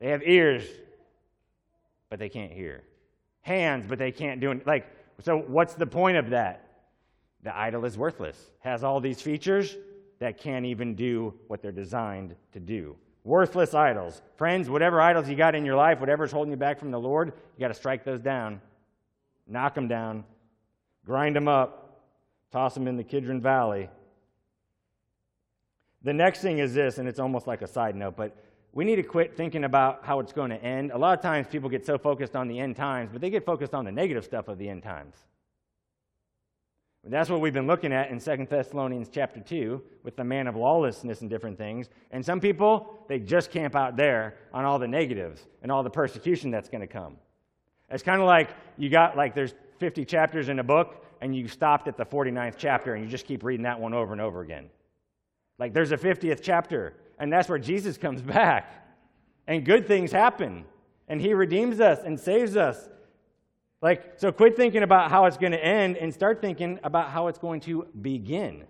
They 0.00 0.08
have 0.08 0.22
ears, 0.26 0.64
but 2.10 2.18
they 2.18 2.28
can't 2.28 2.52
hear. 2.52 2.82
Hands, 3.42 3.86
but 3.88 3.98
they 3.98 4.10
can't 4.10 4.40
do 4.40 4.50
it. 4.50 4.66
Like, 4.66 4.86
so, 5.20 5.38
what's 5.38 5.74
the 5.74 5.86
point 5.86 6.16
of 6.16 6.30
that? 6.30 6.68
The 7.42 7.56
idol 7.56 7.84
is 7.84 7.96
worthless, 7.96 8.50
has 8.60 8.82
all 8.82 9.00
these 9.00 9.20
features 9.20 9.76
that 10.18 10.38
can't 10.38 10.64
even 10.64 10.94
do 10.94 11.34
what 11.48 11.62
they're 11.62 11.72
designed 11.72 12.34
to 12.52 12.60
do. 12.60 12.96
Worthless 13.24 13.74
idols. 13.74 14.22
Friends, 14.36 14.68
whatever 14.68 15.00
idols 15.00 15.28
you 15.28 15.36
got 15.36 15.54
in 15.54 15.64
your 15.64 15.76
life, 15.76 16.00
whatever's 16.00 16.32
holding 16.32 16.50
you 16.50 16.56
back 16.56 16.78
from 16.78 16.90
the 16.90 17.00
Lord, 17.00 17.28
you 17.56 17.60
got 17.60 17.68
to 17.68 17.74
strike 17.74 18.04
those 18.04 18.20
down, 18.20 18.60
knock 19.46 19.74
them 19.74 19.88
down, 19.88 20.24
grind 21.04 21.36
them 21.36 21.48
up, 21.48 22.02
toss 22.50 22.74
them 22.74 22.86
in 22.86 22.96
the 22.96 23.04
Kidron 23.04 23.40
Valley. 23.40 23.88
The 26.02 26.12
next 26.12 26.40
thing 26.40 26.58
is 26.58 26.74
this, 26.74 26.98
and 26.98 27.08
it's 27.08 27.18
almost 27.18 27.46
like 27.46 27.62
a 27.62 27.66
side 27.66 27.96
note, 27.96 28.16
but 28.16 28.36
we 28.74 28.84
need 28.84 28.96
to 28.96 29.02
quit 29.04 29.36
thinking 29.36 29.64
about 29.64 30.04
how 30.04 30.18
it's 30.18 30.32
going 30.32 30.50
to 30.50 30.62
end. 30.62 30.90
A 30.90 30.98
lot 30.98 31.16
of 31.16 31.22
times 31.22 31.46
people 31.46 31.70
get 31.70 31.86
so 31.86 31.96
focused 31.96 32.34
on 32.34 32.48
the 32.48 32.58
end 32.58 32.74
times, 32.74 33.10
but 33.12 33.20
they 33.20 33.30
get 33.30 33.46
focused 33.46 33.72
on 33.72 33.84
the 33.84 33.92
negative 33.92 34.24
stuff 34.24 34.48
of 34.48 34.58
the 34.58 34.68
end 34.68 34.82
times. 34.82 35.14
And 37.04 37.12
that's 37.12 37.30
what 37.30 37.40
we've 37.40 37.52
been 37.52 37.66
looking 37.66 37.92
at 37.92 38.10
in 38.10 38.18
2 38.18 38.46
Thessalonians 38.48 39.08
chapter 39.12 39.38
2 39.38 39.80
with 40.02 40.16
the 40.16 40.24
man 40.24 40.46
of 40.46 40.56
lawlessness 40.56 41.20
and 41.20 41.30
different 41.30 41.56
things. 41.56 41.88
And 42.10 42.24
some 42.24 42.40
people, 42.40 43.04
they 43.08 43.20
just 43.20 43.50
camp 43.50 43.76
out 43.76 43.96
there 43.96 44.36
on 44.52 44.64
all 44.64 44.78
the 44.78 44.88
negatives 44.88 45.46
and 45.62 45.70
all 45.70 45.82
the 45.82 45.90
persecution 45.90 46.50
that's 46.50 46.68
going 46.68 46.80
to 46.80 46.86
come. 46.86 47.16
It's 47.90 48.02
kind 48.02 48.20
of 48.20 48.26
like 48.26 48.50
you 48.76 48.88
got 48.88 49.16
like 49.16 49.34
there's 49.34 49.54
50 49.78 50.04
chapters 50.06 50.48
in 50.48 50.58
a 50.58 50.64
book 50.64 51.04
and 51.20 51.36
you 51.36 51.46
stopped 51.46 51.86
at 51.86 51.96
the 51.96 52.06
49th 52.06 52.54
chapter 52.56 52.94
and 52.94 53.04
you 53.04 53.10
just 53.10 53.26
keep 53.26 53.44
reading 53.44 53.64
that 53.64 53.78
one 53.78 53.94
over 53.94 54.12
and 54.12 54.20
over 54.20 54.40
again. 54.40 54.70
Like 55.58 55.74
there's 55.74 55.92
a 55.92 55.98
50th 55.98 56.40
chapter 56.42 56.94
and 57.18 57.32
that's 57.32 57.48
where 57.48 57.58
Jesus 57.58 57.96
comes 57.96 58.22
back. 58.22 58.86
And 59.46 59.64
good 59.64 59.86
things 59.86 60.10
happen. 60.10 60.64
And 61.08 61.20
he 61.20 61.34
redeems 61.34 61.80
us 61.80 62.00
and 62.04 62.18
saves 62.18 62.56
us. 62.56 62.88
Like, 63.82 64.14
so 64.16 64.32
quit 64.32 64.56
thinking 64.56 64.82
about 64.82 65.10
how 65.10 65.26
it's 65.26 65.36
going 65.36 65.52
to 65.52 65.62
end 65.62 65.98
and 65.98 66.12
start 66.12 66.40
thinking 66.40 66.80
about 66.82 67.10
how 67.10 67.28
it's 67.28 67.38
going 67.38 67.60
to 67.62 67.86
begin. 68.00 68.64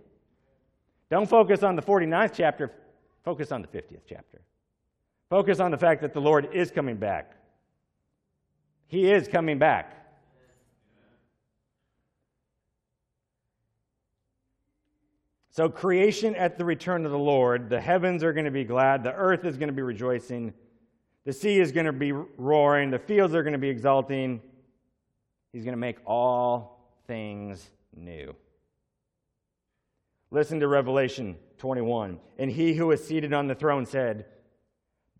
Don't 1.10 1.28
focus 1.28 1.62
on 1.62 1.76
the 1.76 1.82
49th 1.82 2.32
chapter, 2.34 2.72
focus 3.24 3.52
on 3.52 3.62
the 3.62 3.68
50th 3.68 4.00
chapter. 4.08 4.40
Focus 5.30 5.60
on 5.60 5.70
the 5.70 5.78
fact 5.78 6.02
that 6.02 6.12
the 6.12 6.20
Lord 6.20 6.48
is 6.52 6.70
coming 6.70 6.96
back. 6.96 7.36
He 8.86 9.10
is 9.10 9.28
coming 9.28 9.58
back. 9.58 10.03
So, 15.54 15.68
creation 15.68 16.34
at 16.34 16.58
the 16.58 16.64
return 16.64 17.06
of 17.06 17.12
the 17.12 17.18
Lord, 17.18 17.70
the 17.70 17.80
heavens 17.80 18.24
are 18.24 18.32
going 18.32 18.44
to 18.44 18.50
be 18.50 18.64
glad, 18.64 19.04
the 19.04 19.14
earth 19.14 19.44
is 19.44 19.56
going 19.56 19.68
to 19.68 19.72
be 19.72 19.82
rejoicing, 19.82 20.52
the 21.24 21.32
sea 21.32 21.60
is 21.60 21.70
going 21.70 21.86
to 21.86 21.92
be 21.92 22.10
roaring, 22.10 22.90
the 22.90 22.98
fields 22.98 23.36
are 23.36 23.44
going 23.44 23.52
to 23.52 23.58
be 23.60 23.68
exulting. 23.68 24.40
He's 25.52 25.62
going 25.62 25.74
to 25.74 25.80
make 25.80 25.98
all 26.04 26.90
things 27.06 27.70
new. 27.94 28.34
Listen 30.32 30.58
to 30.58 30.66
Revelation 30.66 31.36
21. 31.58 32.18
And 32.36 32.50
he 32.50 32.74
who 32.74 32.90
is 32.90 33.06
seated 33.06 33.32
on 33.32 33.46
the 33.46 33.54
throne 33.54 33.86
said, 33.86 34.26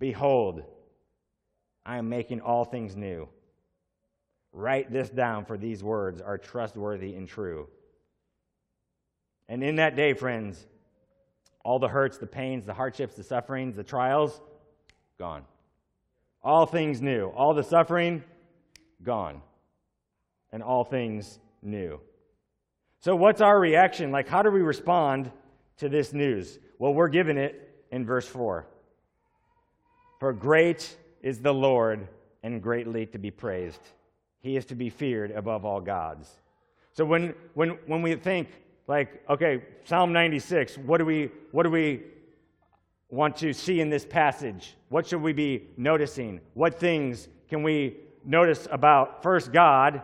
Behold, 0.01 0.65
I 1.87 1.99
am 1.99 2.09
making 2.09 2.41
all 2.41 2.65
things 2.65 2.97
new. 2.97 3.29
Write 4.53 4.93
this 4.93 5.11
down, 5.11 5.45
for 5.45 5.57
these 5.57 5.85
words 5.85 6.21
are 6.21 6.39
trustworthy 6.39 7.15
and 7.15 7.29
true. 7.29 7.69
And 9.49 9.63
in 9.63 9.77
that 9.77 9.97
day, 9.97 10.15
friends, 10.15 10.65
all 11.65 11.79
the 11.79 11.89
hurts, 11.89 12.19
the 12.19 12.27
pains, 12.27 12.67
the 12.67 12.75
hardships, 12.75 13.17
the 13.17 13.23
sufferings, 13.23 13.77
the 13.77 13.85
trials, 13.85 14.41
gone. 15.19 15.45
All 16.43 16.67
things 16.67 17.01
new. 17.01 17.29
All 17.29 17.55
the 17.55 17.63
suffering, 17.63 18.23
gone. 19.03 19.41
And 20.53 20.63
all 20.63 20.85
things 20.85 21.39
new. 21.63 22.01
So, 23.01 23.17
what's 23.17 23.41
our 23.41 23.59
reaction? 23.59 24.11
Like, 24.11 24.29
how 24.29 24.43
do 24.43 24.51
we 24.51 24.61
respond 24.61 25.31
to 25.79 25.89
this 25.89 26.13
news? 26.13 26.59
Well, 26.79 26.95
we're 26.95 27.09
given 27.09 27.39
it 27.39 27.85
in 27.91 28.07
verse 28.07 28.27
4. 28.27 28.67
For 30.21 30.33
great 30.33 30.97
is 31.23 31.41
the 31.41 31.53
Lord 31.53 32.09
and 32.43 32.63
greatly 32.63 33.07
to 33.07 33.19
be 33.19 33.31
praised. 33.31 33.81
He 34.41 34.57
is 34.57 34.67
to 34.67 34.75
be 34.75 34.91
feared 34.91 35.31
above 35.31 35.65
all 35.65 35.81
gods. 35.81 36.31
So, 36.93 37.05
when, 37.05 37.35
when, 37.55 37.71
when 37.87 38.03
we 38.03 38.15
think, 38.15 38.49
like, 38.87 39.23
okay, 39.29 39.63
Psalm 39.85 40.13
96, 40.13 40.79
what 40.79 40.99
do 40.99 41.05
we, 41.05 41.31
what 41.53 41.63
do 41.63 41.71
we 41.71 42.03
want 43.09 43.37
to 43.39 43.53
see 43.53 43.81
in 43.81 43.89
this 43.89 44.05
passage? 44.05 44.75
What 44.89 45.07
should 45.07 45.23
we 45.23 45.33
be 45.33 45.69
noticing? 45.77 46.41
What 46.55 46.79
things 46.79 47.29
can 47.49 47.63
we 47.63 47.97
notice 48.25 48.69
about 48.71 49.23
first 49.23 49.53
God 49.53 50.03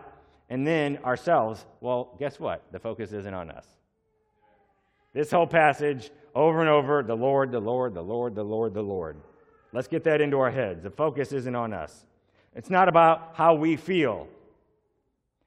and 0.49 0.65
then 0.65 0.97
ourselves? 1.03 1.65
Well, 1.79 2.15
guess 2.19 2.39
what? 2.39 2.63
The 2.71 2.79
focus 2.79 3.11
isn't 3.11 3.33
on 3.33 3.51
us. 3.51 3.65
This 5.13 5.29
whole 5.29 5.47
passage, 5.47 6.09
over 6.33 6.61
and 6.61 6.69
over, 6.69 7.03
the 7.03 7.15
Lord, 7.15 7.51
the 7.51 7.59
Lord, 7.59 7.93
the 7.93 8.01
Lord, 8.01 8.33
the 8.33 8.43
Lord, 8.43 8.73
the 8.73 8.81
Lord. 8.81 9.17
Let's 9.73 9.87
get 9.87 10.03
that 10.05 10.21
into 10.21 10.39
our 10.39 10.51
heads. 10.51 10.83
The 10.83 10.89
focus 10.89 11.31
isn't 11.33 11.55
on 11.55 11.73
us. 11.73 12.05
It's 12.55 12.69
not 12.69 12.87
about 12.89 13.31
how 13.33 13.53
we 13.53 13.75
feel. 13.75 14.27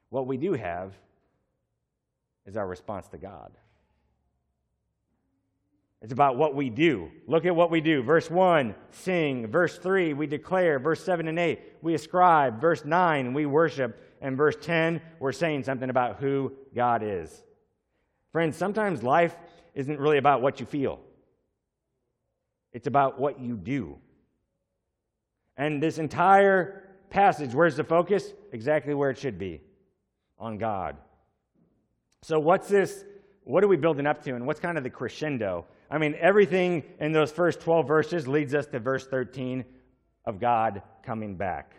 What 0.09 0.27
we 0.27 0.37
do 0.37 0.53
have 0.53 0.93
is 2.45 2.57
our 2.57 2.67
response 2.67 3.07
to 3.09 3.17
God. 3.17 3.51
It's 6.01 6.13
about 6.13 6.37
what 6.37 6.53
we 6.53 6.69
do. 6.69 7.09
Look 7.25 7.45
at 7.45 7.55
what 7.55 7.71
we 7.71 7.81
do. 7.81 8.03
Verse 8.03 8.29
1, 8.29 8.75
sing. 8.91 9.47
Verse 9.47 9.79
3, 9.79 10.13
we 10.13 10.27
declare. 10.27 10.77
Verse 10.77 11.03
7 11.03 11.27
and 11.27 11.39
8, 11.39 11.59
we 11.81 11.95
ascribe. 11.95 12.61
Verse 12.61 12.85
9, 12.85 13.33
we 13.33 13.47
worship. 13.47 13.99
And 14.21 14.37
verse 14.37 14.55
10, 14.61 15.01
we're 15.19 15.31
saying 15.31 15.63
something 15.63 15.89
about 15.89 16.17
who 16.17 16.53
God 16.75 17.01
is. 17.03 17.43
Friends, 18.31 18.55
sometimes 18.55 19.01
life 19.01 19.35
isn't 19.73 19.99
really 19.99 20.17
about 20.17 20.41
what 20.41 20.59
you 20.59 20.65
feel. 20.65 20.99
it's 22.75 22.87
about 22.87 23.17
what 23.17 23.39
you 23.39 23.55
do. 23.55 23.97
And 25.55 25.81
this 25.81 25.97
entire 25.97 26.83
passage, 27.09 27.53
where's 27.53 27.77
the 27.77 27.85
focus? 27.85 28.33
Exactly 28.51 28.93
where 28.93 29.09
it 29.09 29.17
should 29.17 29.39
be 29.39 29.61
on 30.37 30.57
God. 30.57 30.97
So, 32.25 32.39
what's 32.39 32.67
this? 32.67 33.05
What 33.43 33.63
are 33.63 33.67
we 33.67 33.77
building 33.77 34.07
up 34.07 34.23
to, 34.23 34.33
and 34.33 34.47
what's 34.47 34.59
kind 34.59 34.79
of 34.79 34.83
the 34.83 34.89
crescendo? 34.89 35.67
I 35.91 35.99
mean, 35.99 36.15
everything 36.19 36.81
in 36.99 37.11
those 37.11 37.31
first 37.31 37.59
12 37.59 37.87
verses 37.87 38.27
leads 38.27 38.55
us 38.55 38.65
to 38.65 38.79
verse 38.79 39.05
13 39.05 39.63
of 40.25 40.39
God 40.39 40.81
coming 41.03 41.35
back. 41.35 41.75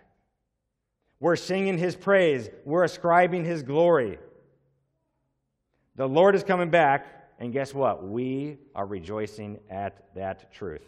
We're 1.18 1.34
singing 1.34 1.78
his 1.78 1.96
praise, 1.96 2.48
we're 2.64 2.84
ascribing 2.84 3.44
his 3.44 3.64
glory. 3.64 4.20
The 5.96 6.06
Lord 6.06 6.36
is 6.36 6.44
coming 6.44 6.70
back, 6.70 7.08
and 7.40 7.52
guess 7.52 7.74
what? 7.74 8.06
We 8.06 8.58
are 8.72 8.86
rejoicing 8.86 9.58
at 9.68 10.14
that 10.14 10.52
truth. 10.52 10.86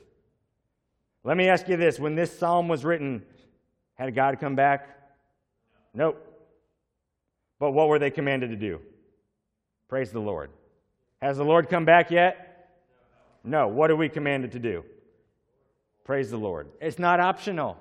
Let 1.24 1.36
me 1.36 1.48
ask 1.48 1.66
you 1.66 1.76
this 1.76 1.98
when 1.98 2.14
this 2.14 2.38
psalm 2.38 2.68
was 2.68 2.84
written, 2.84 3.24
had 3.94 4.14
God 4.14 4.38
come 4.38 4.54
back? 4.54 4.88
Nope. 5.94 6.24
But 7.58 7.72
what 7.72 7.88
were 7.88 7.98
they 7.98 8.12
commanded 8.12 8.50
to 8.50 8.56
do? 8.56 8.80
Praise 9.88 10.10
the 10.10 10.20
Lord. 10.20 10.50
Has 11.20 11.38
the 11.38 11.44
Lord 11.44 11.68
come 11.68 11.84
back 11.84 12.10
yet? 12.10 12.70
No. 13.42 13.68
What 13.68 13.90
are 13.90 13.96
we 13.96 14.08
commanded 14.08 14.52
to 14.52 14.58
do? 14.58 14.84
Praise 16.04 16.30
the 16.30 16.38
Lord. 16.38 16.68
It's 16.80 16.98
not 16.98 17.20
optional. 17.20 17.76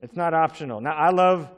It's 0.00 0.16
not 0.16 0.34
optional. 0.34 0.80
Now, 0.80 0.92
I 0.92 1.10
love, 1.10 1.50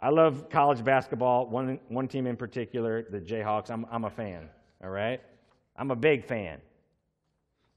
I 0.00 0.10
love 0.10 0.50
college 0.50 0.84
basketball. 0.84 1.46
One, 1.46 1.78
one 1.88 2.08
team 2.08 2.26
in 2.26 2.36
particular, 2.36 3.06
the 3.08 3.20
Jayhawks. 3.20 3.70
I'm, 3.70 3.86
I'm 3.90 4.04
a 4.04 4.10
fan. 4.10 4.48
All 4.82 4.90
right, 4.90 5.20
I'm 5.76 5.90
a 5.90 5.96
big 5.96 6.24
fan. 6.24 6.60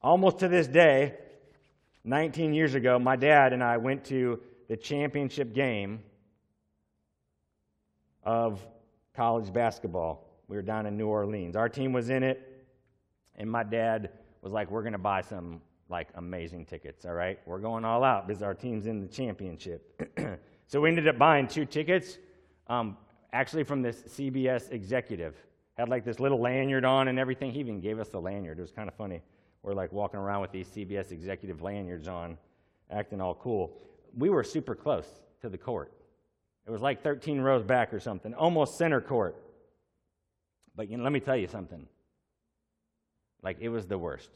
Almost 0.02 0.40
to 0.40 0.48
this 0.48 0.68
day, 0.68 1.16
19 2.04 2.54
years 2.54 2.74
ago, 2.74 3.00
my 3.00 3.16
dad 3.16 3.54
and 3.54 3.64
I 3.64 3.78
went 3.78 4.06
to 4.06 4.40
the 4.68 4.76
championship 4.76 5.54
game 5.54 6.02
of 8.24 8.66
college 9.16 9.52
basketball. 9.54 10.31
We 10.52 10.58
were 10.58 10.64
down 10.64 10.86
in 10.86 10.98
New 10.98 11.08
Orleans. 11.08 11.56
Our 11.56 11.70
team 11.70 11.94
was 11.94 12.10
in 12.10 12.24
it, 12.24 12.66
and 13.38 13.50
my 13.50 13.64
dad 13.64 14.10
was 14.42 14.52
like, 14.52 14.70
We're 14.70 14.82
going 14.82 14.92
to 14.92 15.00
buy 15.00 15.22
some 15.22 15.62
like 15.88 16.10
amazing 16.16 16.66
tickets, 16.66 17.06
all 17.06 17.14
right? 17.14 17.40
We're 17.46 17.60
going 17.60 17.86
all 17.86 18.04
out 18.04 18.28
because 18.28 18.44
our 18.44 18.54
team's 18.54 18.86
in 18.86 19.00
the 19.00 19.08
championship. 19.08 20.12
so 20.68 20.82
we 20.82 20.90
ended 20.90 21.08
up 21.08 21.18
buying 21.18 21.48
two 21.48 21.64
tickets, 21.64 22.18
um, 22.68 22.98
actually 23.32 23.64
from 23.64 23.82
this 23.82 24.02
CBS 24.02 24.74
executive. 24.74 25.38
Had 25.78 25.88
like 25.88 26.04
this 26.04 26.20
little 26.20 26.42
lanyard 26.42 26.84
on 26.84 27.08
and 27.08 27.18
everything. 27.18 27.54
He 27.54 27.62
even 27.62 27.80
gave 27.80 27.98
us 27.98 28.10
the 28.10 28.20
lanyard. 28.20 28.60
It 28.60 28.62
was 28.62 28.74
kind 28.74 28.90
of 28.90 28.96
funny. 28.96 29.22
We're 29.64 29.74
like 29.74 29.94
walking 29.94 30.20
around 30.20 30.42
with 30.42 30.52
these 30.52 30.68
CBS 30.68 31.14
executive 31.14 31.62
lanyards 31.62 32.10
on, 32.10 32.38
acting 32.90 33.22
all 33.22 33.36
cool. 33.36 33.78
We 34.18 34.30
were 34.30 34.44
super 34.44 34.76
close 34.76 35.08
to 35.44 35.48
the 35.48 35.58
court. 35.58 35.94
It 36.68 36.72
was 36.72 36.82
like 36.82 37.02
13 37.02 37.40
rows 37.40 37.64
back 37.64 37.94
or 37.94 38.02
something, 38.02 38.34
almost 38.34 38.78
center 38.78 39.00
court. 39.00 39.38
But 40.82 40.90
you 40.90 40.98
know, 40.98 41.04
let 41.04 41.14
me 41.14 41.20
tell 41.20 41.38
you 41.38 41.46
something. 41.46 41.86
Like, 43.44 43.58
it 43.60 43.70
was 43.70 43.86
the 43.86 44.00
worst. 44.00 44.32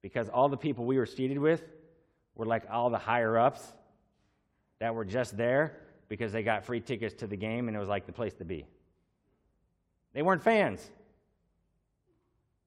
Because 0.00 0.28
all 0.28 0.48
the 0.48 0.56
people 0.56 0.84
we 0.84 0.96
were 0.96 1.06
seated 1.06 1.40
with 1.40 1.60
were 2.36 2.46
like 2.46 2.70
all 2.70 2.88
the 2.88 2.98
higher 2.98 3.36
ups 3.36 3.60
that 4.78 4.94
were 4.94 5.04
just 5.04 5.36
there 5.36 5.76
because 6.08 6.30
they 6.30 6.44
got 6.44 6.64
free 6.64 6.78
tickets 6.80 7.14
to 7.14 7.26
the 7.26 7.34
game 7.34 7.66
and 7.66 7.76
it 7.76 7.80
was 7.80 7.88
like 7.88 8.06
the 8.06 8.12
place 8.12 8.32
to 8.34 8.44
be. 8.44 8.64
They 10.12 10.22
weren't 10.22 10.44
fans. 10.44 10.88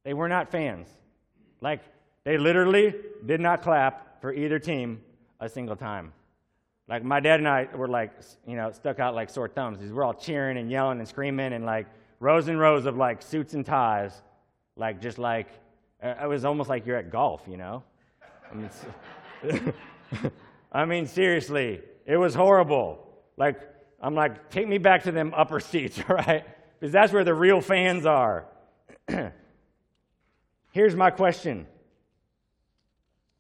They 0.04 0.14
were 0.14 0.28
not 0.28 0.52
fans. 0.52 0.90
Like, 1.62 1.84
they 2.26 2.38
literally 2.38 2.96
did 3.26 3.40
not 3.40 3.62
clap 3.62 4.20
for 4.20 4.34
either 4.34 4.60
team 4.60 5.00
a 5.40 5.48
single 5.48 5.78
time. 5.78 6.12
Like 6.90 7.02
my 7.02 7.22
dad 7.22 7.40
and 7.40 7.48
I 7.48 7.70
were 7.74 7.88
like, 7.88 8.12
you 8.46 8.58
know, 8.58 8.74
stuck 8.74 9.00
out 9.00 9.16
like 9.16 9.30
sore 9.30 9.48
thumbs 9.48 9.80
we're 9.90 10.04
all 10.04 10.14
cheering 10.14 10.58
and 10.58 10.70
yelling 10.70 11.00
and 11.00 11.08
screaming 11.08 11.54
and 11.54 11.66
like 11.66 11.88
rows 12.20 12.48
and 12.48 12.60
rows 12.60 12.86
of 12.86 12.98
like 12.98 13.22
suits 13.22 13.54
and 13.54 13.66
ties, 13.66 14.22
like 14.76 15.02
just 15.02 15.18
like 15.18 15.48
uh, 16.04 16.16
it 16.24 16.28
was 16.28 16.46
almost 16.46 16.70
like 16.70 16.86
you're 16.86 16.98
at 16.98 17.10
golf, 17.10 17.42
you 17.48 17.58
know. 17.58 17.84
I 18.52 18.56
mean, 18.56 18.70
I 20.72 20.86
mean 20.86 21.08
seriously, 21.08 21.82
it 22.06 22.18
was 22.18 22.36
horrible. 22.36 23.08
Like 23.38 23.60
I'm 24.02 24.16
like, 24.16 24.50
take 24.50 24.68
me 24.68 24.78
back 24.78 25.04
to 25.04 25.12
them 25.12 25.34
upper 25.36 25.60
seats, 25.60 26.00
right? 26.10 26.46
Because 26.80 26.92
that's 26.92 27.14
where 27.14 27.24
the 27.24 27.34
real 27.34 27.62
fans 27.62 28.06
are. 28.06 28.46
Here's 30.72 30.96
my 30.96 31.10
question. 31.10 31.68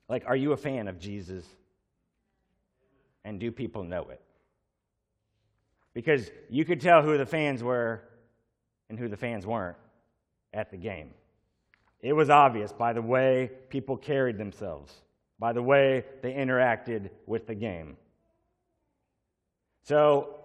Like, 0.07 0.23
are 0.27 0.35
you 0.35 0.53
a 0.53 0.57
fan 0.57 0.87
of 0.87 0.99
Jesus? 0.99 1.45
And 3.23 3.39
do 3.39 3.51
people 3.51 3.83
know 3.83 4.07
it? 4.09 4.21
Because 5.93 6.29
you 6.49 6.63
could 6.63 6.79
tell 6.79 7.01
who 7.01 7.17
the 7.17 7.25
fans 7.25 7.63
were 7.63 8.03
and 8.89 8.99
who 8.99 9.07
the 9.07 9.17
fans 9.17 9.45
weren't 9.45 9.77
at 10.53 10.71
the 10.71 10.77
game. 10.77 11.11
It 12.01 12.13
was 12.13 12.29
obvious 12.29 12.71
by 12.71 12.93
the 12.93 13.01
way 13.01 13.51
people 13.69 13.97
carried 13.97 14.37
themselves, 14.37 14.93
by 15.39 15.53
the 15.53 15.61
way 15.61 16.05
they 16.21 16.33
interacted 16.33 17.09
with 17.25 17.47
the 17.47 17.55
game. 17.55 17.97
So, 19.83 20.35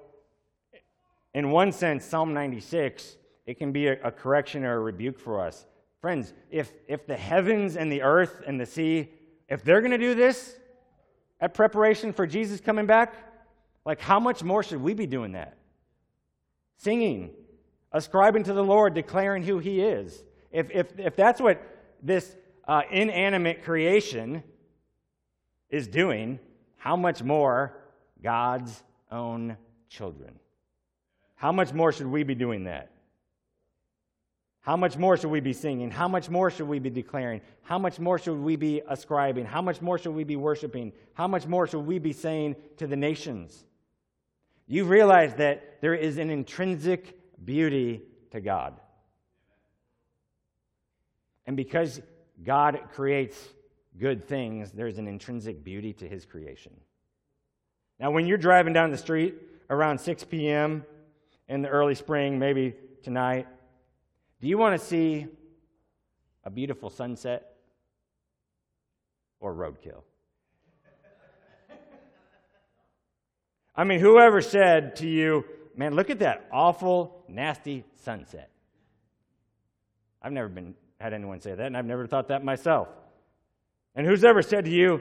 in 1.32 1.50
one 1.50 1.72
sense, 1.72 2.04
Psalm 2.04 2.34
96, 2.34 3.16
it 3.46 3.58
can 3.58 3.72
be 3.72 3.88
a, 3.88 4.02
a 4.02 4.10
correction 4.10 4.64
or 4.64 4.76
a 4.76 4.80
rebuke 4.80 5.18
for 5.18 5.40
us. 5.40 5.66
Friends, 6.00 6.32
if, 6.50 6.72
if 6.88 7.06
the 7.06 7.16
heavens 7.16 7.76
and 7.76 7.90
the 7.92 8.02
earth 8.02 8.42
and 8.46 8.58
the 8.60 8.66
sea, 8.66 9.10
if 9.48 9.62
they're 9.62 9.80
going 9.80 9.92
to 9.92 9.98
do 9.98 10.14
this, 10.14 10.56
at 11.40 11.54
preparation 11.54 12.12
for 12.12 12.26
Jesus 12.26 12.60
coming 12.60 12.86
back? 12.86 13.14
Like, 13.84 14.00
how 14.00 14.20
much 14.20 14.42
more 14.42 14.62
should 14.62 14.80
we 14.80 14.94
be 14.94 15.06
doing 15.06 15.32
that? 15.32 15.56
Singing, 16.76 17.30
ascribing 17.92 18.44
to 18.44 18.52
the 18.52 18.64
Lord, 18.64 18.94
declaring 18.94 19.42
who 19.42 19.58
He 19.58 19.80
is. 19.80 20.22
If, 20.50 20.70
if, 20.70 20.98
if 20.98 21.16
that's 21.16 21.40
what 21.40 21.62
this 22.02 22.36
uh, 22.66 22.82
inanimate 22.90 23.64
creation 23.64 24.42
is 25.68 25.86
doing, 25.86 26.38
how 26.76 26.96
much 26.96 27.22
more 27.22 27.76
God's 28.22 28.82
own 29.10 29.56
children? 29.88 30.38
How 31.36 31.52
much 31.52 31.72
more 31.72 31.92
should 31.92 32.06
we 32.06 32.22
be 32.22 32.34
doing 32.34 32.64
that? 32.64 32.90
How 34.62 34.76
much 34.76 34.98
more 34.98 35.16
should 35.16 35.30
we 35.30 35.40
be 35.40 35.54
singing? 35.54 35.90
How 35.90 36.06
much 36.06 36.28
more 36.28 36.50
should 36.50 36.68
we 36.68 36.78
be 36.78 36.90
declaring? 36.90 37.40
How 37.62 37.78
much 37.78 37.98
more 37.98 38.18
should 38.18 38.38
we 38.38 38.56
be 38.56 38.82
ascribing? 38.88 39.46
How 39.46 39.62
much 39.62 39.80
more 39.80 39.96
should 39.96 40.14
we 40.14 40.24
be 40.24 40.36
worshiping? 40.36 40.92
How 41.14 41.26
much 41.26 41.46
more 41.46 41.66
should 41.66 41.86
we 41.86 41.98
be 41.98 42.12
saying 42.12 42.56
to 42.76 42.86
the 42.86 42.96
nations? 42.96 43.64
You 44.66 44.84
realize 44.84 45.34
that 45.36 45.80
there 45.80 45.94
is 45.94 46.18
an 46.18 46.30
intrinsic 46.30 47.18
beauty 47.44 48.02
to 48.30 48.40
God. 48.40 48.80
And 51.46 51.56
because 51.56 52.00
God 52.42 52.80
creates 52.92 53.36
good 53.98 54.24
things, 54.24 54.70
there's 54.70 54.98
an 54.98 55.08
intrinsic 55.08 55.64
beauty 55.64 55.92
to 55.94 56.08
his 56.08 56.24
creation. 56.24 56.72
Now, 57.98 58.10
when 58.10 58.26
you're 58.26 58.38
driving 58.38 58.72
down 58.72 58.90
the 58.90 58.98
street 58.98 59.34
around 59.68 60.00
6 60.00 60.24
p.m. 60.24 60.84
in 61.48 61.62
the 61.62 61.68
early 61.68 61.94
spring, 61.94 62.38
maybe 62.38 62.74
tonight, 63.02 63.46
do 64.40 64.48
you 64.48 64.56
want 64.56 64.80
to 64.80 64.86
see 64.86 65.26
a 66.44 66.50
beautiful 66.50 66.88
sunset 66.88 67.56
or 69.38 69.54
roadkill? 69.54 70.02
I 73.74 73.84
mean, 73.84 74.00
whoever 74.00 74.40
said 74.40 74.96
to 74.96 75.08
you, 75.08 75.44
man, 75.76 75.94
look 75.94 76.10
at 76.10 76.18
that 76.20 76.48
awful, 76.52 77.19
nasty 77.30 77.84
sunset. 78.04 78.50
I've 80.22 80.32
never 80.32 80.48
been, 80.48 80.74
had 81.00 81.12
anyone 81.14 81.40
say 81.40 81.54
that, 81.54 81.66
and 81.66 81.76
I've 81.76 81.86
never 81.86 82.06
thought 82.06 82.28
that 82.28 82.44
myself. 82.44 82.88
And 83.94 84.06
who's 84.06 84.24
ever 84.24 84.42
said 84.42 84.64
to 84.66 84.70
you, 84.70 85.00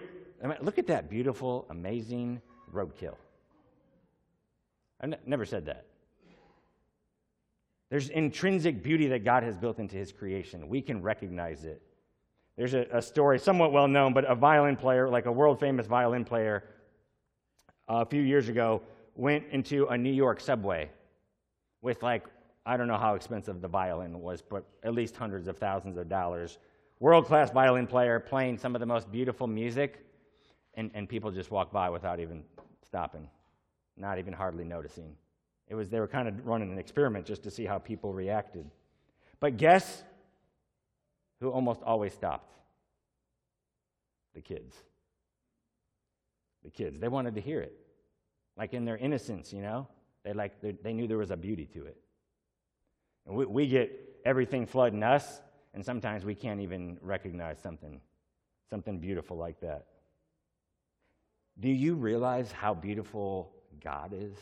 look 0.62 0.78
at 0.80 0.88
that 0.88 1.10
beautiful, 1.10 1.66
amazing 1.70 2.42
roadkill? 2.74 3.16
I've 5.02 5.16
never 5.26 5.46
said 5.46 5.66
that. 5.66 5.86
There's 7.90 8.10
intrinsic 8.10 8.84
beauty 8.84 9.08
that 9.08 9.24
God 9.24 9.44
has 9.44 9.58
built 9.58 9.80
into 9.80 9.96
his 9.96 10.12
creation. 10.12 10.70
We 10.70 10.82
can 10.82 11.02
recognize 11.02 11.66
it. 11.66 11.82
There's 12.56 12.74
a, 12.74 12.86
a 12.92 13.02
story, 13.02 13.40
somewhat 13.40 13.72
well 13.72 13.88
known, 13.88 14.14
but 14.14 14.30
a 14.30 14.36
violin 14.36 14.76
player, 14.76 15.10
like 15.10 15.26
a 15.26 15.32
world 15.32 15.60
famous 15.60 15.88
violin 15.88 16.26
player, 16.26 16.66
uh, 17.90 18.02
a 18.02 18.06
few 18.06 18.22
years 18.22 18.50
ago, 18.50 18.82
went 19.16 19.46
into 19.52 19.88
a 19.88 19.98
New 19.98 20.12
York 20.12 20.40
subway 20.40 20.90
with, 21.82 22.04
like, 22.04 22.26
I 22.66 22.78
don't 22.78 22.88
know 22.88 22.98
how 22.98 23.16
expensive 23.16 23.62
the 23.62 23.68
violin 23.68 24.20
was, 24.20 24.42
but 24.42 24.66
at 24.84 24.94
least 24.94 25.16
hundreds 25.16 25.48
of 25.48 25.58
thousands 25.58 25.98
of 25.98 26.10
dollars. 26.10 26.58
World 27.00 27.26
class 27.26 27.52
violin 27.52 27.88
player 27.88 28.20
playing 28.20 28.58
some 28.58 28.76
of 28.76 28.80
the 28.80 28.86
most 28.86 29.12
beautiful 29.12 29.48
music, 29.48 30.06
and, 30.76 30.92
and 30.94 31.08
people 31.08 31.32
just 31.32 31.52
walk 31.52 31.72
by 31.72 31.90
without 31.90 32.20
even 32.20 32.44
stopping, 32.86 33.28
not 33.98 34.20
even 34.20 34.34
hardly 34.34 34.64
noticing. 34.64 35.16
It 35.68 35.76
was 35.76 35.90
they 35.90 36.00
were 36.00 36.08
kind 36.08 36.28
of 36.28 36.46
running 36.46 36.72
an 36.72 36.78
experiment 36.78 37.26
just 37.26 37.44
to 37.44 37.52
see 37.52 37.66
how 37.66 37.78
people 37.78 38.14
reacted. 38.14 38.70
But 39.40 39.58
guess 39.58 40.04
who 41.40 41.50
almost 41.50 41.82
always 41.84 42.14
stopped? 42.14 42.52
The 44.34 44.42
kids. 44.42 44.76
The 46.64 46.70
kids. 46.70 47.00
They 47.00 47.08
wanted 47.08 47.36
to 47.36 47.42
hear 47.42 47.62
it. 47.62 47.74
Like 48.58 48.74
in 48.74 48.84
their 48.84 48.98
innocence, 48.98 49.54
you 49.54 49.62
know? 49.62 49.88
They, 50.24 50.34
like, 50.34 50.62
they 50.62 50.94
knew 50.94 51.08
there 51.08 51.18
was 51.18 51.32
a 51.32 51.38
beauty 51.38 51.66
to 51.74 51.86
it. 51.86 51.98
And 53.26 53.36
we, 53.36 53.46
we 53.46 53.68
get 53.68 53.92
everything 54.26 54.66
flooding 54.66 55.04
us, 55.04 55.42
and 55.74 55.86
sometimes 55.86 56.26
we 56.26 56.36
can't 56.36 56.62
even 56.62 56.98
recognize 57.02 57.60
something, 57.60 58.02
something 58.70 59.00
beautiful 59.00 59.38
like 59.38 59.60
that. 59.62 59.86
Do 61.60 61.70
you 61.70 61.96
realize 61.96 62.52
how 62.52 62.74
beautiful 62.74 63.52
God 63.84 64.14
is? 64.14 64.36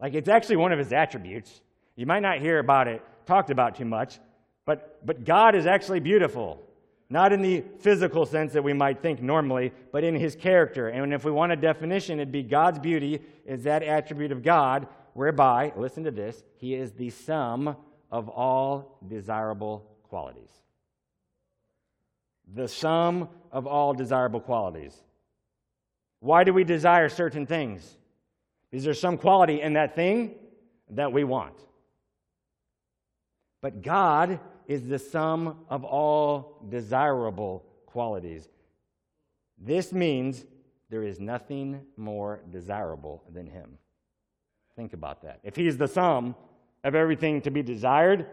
Like, 0.00 0.14
it's 0.14 0.28
actually 0.28 0.56
one 0.56 0.72
of 0.72 0.78
his 0.78 0.92
attributes. 0.92 1.60
You 1.96 2.06
might 2.06 2.20
not 2.20 2.38
hear 2.38 2.58
about 2.58 2.88
it 2.88 3.02
talked 3.26 3.50
about 3.50 3.74
too 3.74 3.84
much, 3.84 4.18
but, 4.64 5.04
but 5.04 5.24
God 5.24 5.54
is 5.54 5.66
actually 5.66 6.00
beautiful. 6.00 6.62
Not 7.08 7.32
in 7.32 7.40
the 7.40 7.62
physical 7.78 8.26
sense 8.26 8.52
that 8.52 8.64
we 8.64 8.72
might 8.72 9.00
think 9.00 9.22
normally, 9.22 9.72
but 9.92 10.02
in 10.02 10.16
his 10.16 10.34
character. 10.34 10.88
And 10.88 11.14
if 11.14 11.24
we 11.24 11.30
want 11.30 11.52
a 11.52 11.56
definition, 11.56 12.18
it'd 12.18 12.32
be 12.32 12.42
God's 12.42 12.80
beauty 12.80 13.20
is 13.44 13.62
that 13.62 13.82
attribute 13.82 14.32
of 14.32 14.42
God 14.42 14.88
whereby, 15.12 15.72
listen 15.76 16.04
to 16.04 16.10
this, 16.10 16.42
he 16.56 16.74
is 16.74 16.92
the 16.92 17.10
sum 17.10 17.76
of 18.10 18.28
all 18.28 18.98
desirable 19.06 19.88
qualities. 20.02 20.50
The 22.54 22.68
sum 22.68 23.28
of 23.52 23.66
all 23.66 23.94
desirable 23.94 24.40
qualities. 24.40 24.94
Why 26.20 26.44
do 26.44 26.52
we 26.52 26.64
desire 26.64 27.08
certain 27.08 27.46
things? 27.46 27.98
Is 28.72 28.84
there 28.84 28.94
some 28.94 29.16
quality 29.16 29.60
in 29.60 29.74
that 29.74 29.94
thing 29.94 30.34
that 30.90 31.12
we 31.12 31.24
want? 31.24 31.54
But 33.62 33.82
God 33.82 34.40
is 34.66 34.88
the 34.88 34.98
sum 34.98 35.64
of 35.68 35.84
all 35.84 36.58
desirable 36.68 37.64
qualities. 37.86 38.48
This 39.58 39.92
means 39.92 40.44
there 40.90 41.02
is 41.02 41.18
nothing 41.18 41.80
more 41.96 42.40
desirable 42.50 43.22
than 43.32 43.46
Him. 43.46 43.78
Think 44.76 44.92
about 44.92 45.22
that. 45.22 45.40
If 45.42 45.56
He 45.56 45.66
is 45.66 45.76
the 45.76 45.88
sum 45.88 46.34
of 46.84 46.94
everything 46.94 47.40
to 47.42 47.50
be 47.50 47.62
desired, 47.62 48.26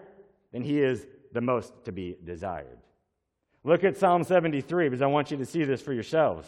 then 0.52 0.62
He 0.62 0.82
is 0.82 1.08
the 1.32 1.42
most 1.42 1.74
to 1.86 1.92
be 1.92 2.18
desired. 2.24 2.78
Look 3.64 3.84
at 3.84 3.98
Psalm 3.98 4.24
73 4.24 4.90
because 4.90 5.02
I 5.02 5.08
want 5.08 5.32
you 5.32 5.38
to 5.38 5.46
see 5.46 5.64
this 5.64 5.82
for 5.82 5.94
yourselves. 5.94 6.48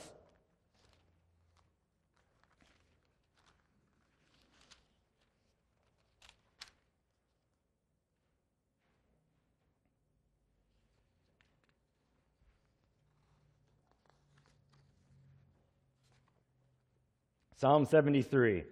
Psalm 17.57 17.85
73, 17.85 18.63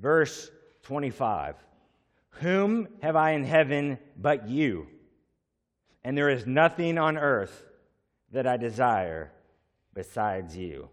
verse 0.00 0.50
25. 0.82 1.56
Whom 2.40 2.88
have 3.00 3.16
I 3.16 3.32
in 3.32 3.44
heaven 3.44 3.98
but 4.16 4.48
you? 4.48 4.88
And 6.04 6.16
there 6.16 6.28
is 6.28 6.46
nothing 6.46 6.98
on 6.98 7.16
earth 7.16 7.64
that 8.32 8.46
I 8.46 8.56
desire 8.56 9.32
besides 9.94 10.56
you. 10.56 10.88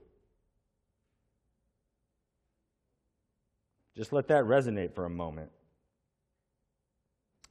Just 3.95 4.13
let 4.13 4.27
that 4.29 4.45
resonate 4.45 4.93
for 4.93 5.05
a 5.05 5.09
moment. 5.09 5.51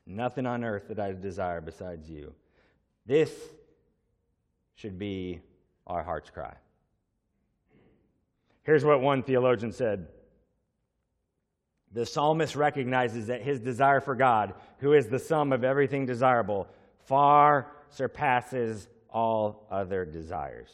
Nothing 0.07 0.47
on 0.47 0.65
earth 0.65 0.89
that 0.89 0.99
I 0.99 1.13
desire 1.13 1.61
besides 1.61 2.11
you. 2.11 2.35
This 3.07 3.31
should 4.75 4.99
be 4.99 5.41
our 5.87 6.03
heart's 6.03 6.31
cry. 6.31 6.55
Here's 8.65 8.85
what 8.85 9.01
one 9.01 9.23
theologian 9.23 9.73
said 9.73 10.09
The 11.93 12.07
psalmist 12.07 12.57
recognizes 12.57 13.27
that 13.27 13.43
his 13.43 13.61
desire 13.61 14.01
for 14.01 14.15
God, 14.15 14.55
who 14.79 14.93
is 14.93 15.09
the 15.09 15.19
sum 15.19 15.53
of 15.53 15.65
everything 15.65 16.07
desirable, 16.07 16.69
far 17.07 17.69
surpasses 17.91 18.89
all 19.11 19.67
other 19.71 20.05
desires. 20.05 20.71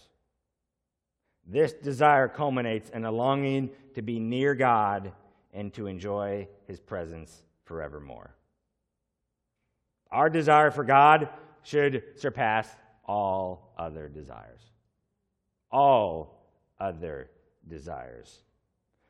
This 1.46 1.72
desire 1.72 2.28
culminates 2.28 2.90
in 2.90 3.04
a 3.04 3.10
longing 3.10 3.70
to 3.94 4.02
be 4.02 4.20
near 4.20 4.54
God 4.54 5.12
and 5.52 5.72
to 5.74 5.86
enjoy 5.86 6.46
his 6.66 6.78
presence 6.78 7.42
forevermore. 7.64 8.34
Our 10.10 10.28
desire 10.28 10.70
for 10.70 10.84
God 10.84 11.30
should 11.62 12.02
surpass 12.16 12.68
all 13.04 13.72
other 13.78 14.08
desires. 14.08 14.60
All 15.70 16.44
other 16.78 17.30
desires. 17.68 18.42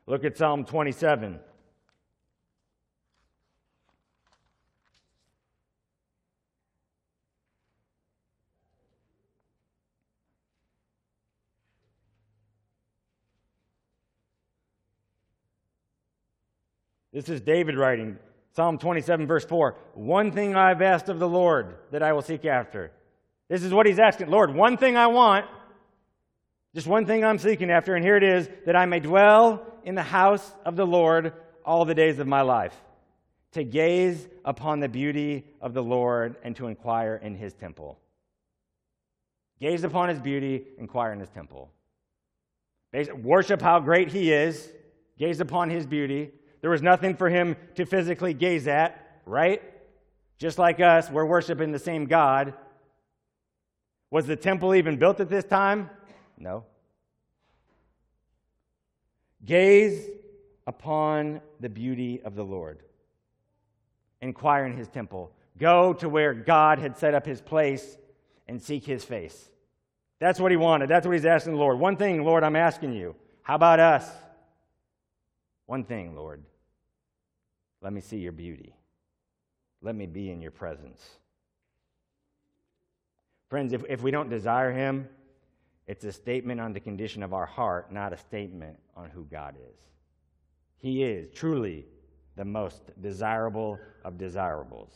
Look 0.05 0.23
at 0.23 0.37
Psalm 0.37 0.65
27. 0.65 1.39
This 17.11 17.27
is 17.27 17.41
David 17.41 17.75
writing, 17.75 18.17
Psalm 18.55 18.77
27, 18.77 19.25
verse 19.25 19.43
4. 19.43 19.75
One 19.93 20.31
thing 20.31 20.55
I've 20.55 20.81
asked 20.81 21.09
of 21.09 21.19
the 21.19 21.27
Lord 21.27 21.75
that 21.91 22.03
I 22.03 22.13
will 22.13 22.21
seek 22.21 22.45
after. 22.45 22.91
This 23.47 23.63
is 23.63 23.73
what 23.73 23.87
he's 23.87 23.99
asking 23.99 24.29
Lord, 24.29 24.53
one 24.53 24.77
thing 24.77 24.95
I 24.95 25.07
want 25.07 25.45
just 26.75 26.87
one 26.87 27.05
thing 27.05 27.25
I'm 27.25 27.39
seeking 27.39 27.71
after, 27.71 27.95
and 27.95 28.05
here 28.05 28.15
it 28.15 28.23
is 28.23 28.49
that 28.65 28.75
I 28.75 28.85
may 28.85 28.99
dwell 28.99 29.65
in 29.83 29.95
the 29.95 30.03
house 30.03 30.51
of 30.65 30.75
the 30.75 30.85
Lord 30.85 31.33
all 31.65 31.85
the 31.85 31.95
days 31.95 32.19
of 32.19 32.27
my 32.27 32.41
life, 32.41 32.75
to 33.53 33.63
gaze 33.63 34.27
upon 34.45 34.79
the 34.79 34.89
beauty 34.89 35.45
of 35.61 35.73
the 35.73 35.83
Lord 35.83 36.35
and 36.43 36.55
to 36.57 36.67
inquire 36.67 37.15
in 37.15 37.35
his 37.35 37.53
temple. 37.53 37.99
Gaze 39.59 39.83
upon 39.83 40.09
his 40.09 40.19
beauty, 40.19 40.63
inquire 40.77 41.11
in 41.11 41.19
his 41.19 41.29
temple. 41.29 41.71
Worship 43.21 43.61
how 43.61 43.79
great 43.79 44.11
he 44.11 44.31
is, 44.31 44.71
gaze 45.17 45.39
upon 45.41 45.69
his 45.69 45.85
beauty. 45.85 46.31
There 46.61 46.69
was 46.69 46.81
nothing 46.81 47.15
for 47.15 47.29
him 47.29 47.55
to 47.75 47.85
physically 47.85 48.33
gaze 48.33 48.67
at, 48.67 49.21
right? 49.25 49.61
Just 50.37 50.57
like 50.57 50.79
us, 50.79 51.09
we're 51.09 51.25
worshiping 51.25 51.71
the 51.71 51.79
same 51.79 52.05
God. 52.05 52.53
Was 54.11 54.25
the 54.25 54.35
temple 54.35 54.73
even 54.75 54.97
built 54.97 55.19
at 55.19 55.29
this 55.29 55.43
time? 55.43 55.89
No. 56.39 56.63
Gaze 59.45 60.05
upon 60.65 61.41
the 61.59 61.69
beauty 61.69 62.21
of 62.23 62.35
the 62.35 62.43
Lord. 62.43 62.79
Inquire 64.21 64.65
in 64.65 64.75
his 64.75 64.87
temple. 64.87 65.31
Go 65.57 65.93
to 65.93 66.09
where 66.09 66.33
God 66.33 66.79
had 66.79 66.97
set 66.97 67.13
up 67.13 67.25
his 67.25 67.41
place 67.41 67.97
and 68.47 68.61
seek 68.61 68.85
his 68.85 69.03
face. 69.03 69.49
That's 70.19 70.39
what 70.39 70.51
he 70.51 70.57
wanted. 70.57 70.89
That's 70.89 71.05
what 71.05 71.13
he's 71.13 71.25
asking 71.25 71.53
the 71.53 71.59
Lord. 71.59 71.79
One 71.79 71.95
thing, 71.95 72.23
Lord, 72.23 72.43
I'm 72.43 72.55
asking 72.55 72.93
you. 72.93 73.15
How 73.41 73.55
about 73.55 73.79
us? 73.79 74.09
One 75.65 75.83
thing, 75.83 76.15
Lord. 76.15 76.43
Let 77.81 77.93
me 77.93 78.01
see 78.01 78.17
your 78.17 78.31
beauty. 78.31 78.75
Let 79.81 79.95
me 79.95 80.05
be 80.05 80.29
in 80.29 80.41
your 80.41 80.51
presence. 80.51 81.01
Friends, 83.49 83.71
if, 83.71 83.83
if 83.87 84.01
we 84.01 84.11
don't 84.11 84.29
desire 84.29 84.71
him, 84.71 85.07
it's 85.89 86.05
a 86.05 86.11
statement 86.11 86.61
on 86.61 86.71
the 86.71 86.79
condition 86.79 87.23
of 87.23 87.33
our 87.33 87.47
heart, 87.47 87.91
not 87.91 88.13
a 88.13 88.17
statement 88.17 88.77
on 88.95 89.09
who 89.09 89.23
God 89.23 89.55
is. 89.55 89.79
He 90.77 91.03
is 91.03 91.31
truly 91.33 91.87
the 92.35 92.45
most 92.45 92.83
desirable 93.01 93.79
of 94.05 94.15
desirables. 94.15 94.93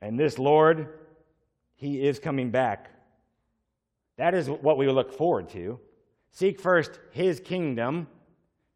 And 0.00 0.16
this 0.16 0.38
Lord, 0.38 0.90
He 1.74 2.06
is 2.06 2.20
coming 2.20 2.52
back. 2.52 2.88
That 4.16 4.32
is 4.32 4.48
what 4.48 4.78
we 4.78 4.86
look 4.86 5.12
forward 5.12 5.48
to. 5.48 5.80
Seek 6.30 6.60
first 6.60 7.00
His 7.10 7.40
kingdom, 7.40 8.06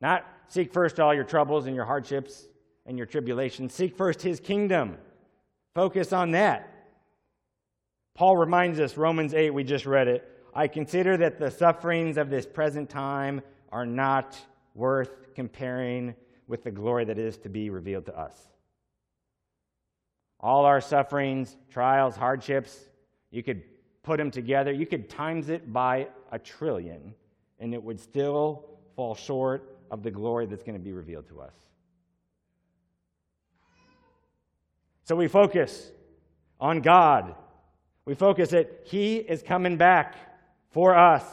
not 0.01 0.27
seek 0.49 0.73
first 0.73 0.99
all 0.99 1.15
your 1.15 1.23
troubles 1.23 1.67
and 1.67 1.77
your 1.77 1.85
hardships 1.85 2.49
and 2.87 2.99
your 2.99 3.07
tribulations. 3.07 3.73
Seek 3.73 3.97
first 3.97 4.21
His 4.21 4.41
kingdom. 4.41 4.99
Focus 5.77 6.13
on 6.13 6.33
that. 6.33 6.76
Paul 8.17 8.39
reminds 8.39 8.81
us, 8.81 8.97
Romans 8.97 9.35
8, 9.35 9.51
we 9.51 9.63
just 9.63 9.85
read 9.85 10.09
it. 10.09 10.27
I 10.55 10.69
consider 10.69 11.19
that 11.19 11.39
the 11.39 11.51
sufferings 11.51 12.17
of 12.17 12.31
this 12.31 12.47
present 12.47 12.89
time 12.89 13.43
are 13.71 13.85
not 13.85 14.39
worth 14.75 15.35
comparing 15.35 16.15
with 16.49 16.65
the 16.65 16.71
glory 16.71 17.05
that 17.05 17.19
is 17.19 17.37
to 17.39 17.51
be 17.51 17.69
revealed 17.69 18.07
to 18.07 18.19
us. 18.19 18.35
All 20.41 20.65
our 20.65 20.81
sufferings, 20.81 21.59
trials, 21.71 22.17
hardships, 22.17 22.89
you 23.31 23.43
could 23.43 23.63
put 24.03 24.17
them 24.17 24.31
together, 24.31 24.73
you 24.73 24.87
could 24.87 25.11
times 25.11 25.51
it 25.51 25.71
by 25.71 26.09
a 26.33 26.39
trillion, 26.39 27.15
and 27.61 27.75
it 27.75 27.83
would 27.83 28.01
still 28.01 28.65
fall 28.95 29.15
short 29.15 29.77
of 29.91 30.03
the 30.03 30.11
glory 30.11 30.47
that's 30.47 30.63
going 30.63 30.79
to 30.79 30.83
be 30.83 30.93
revealed 30.93 31.29
to 31.29 31.43
us. 31.43 31.55
So 35.05 35.15
we 35.15 35.29
focus 35.29 35.91
on 36.59 36.81
God 36.81 37.35
We 38.07 38.15
focus 38.15 38.51
that 38.51 38.83
He 38.85 39.17
is 39.17 39.43
coming 39.43 39.77
back 39.77 40.15
for 40.71 40.97
us. 40.97 41.25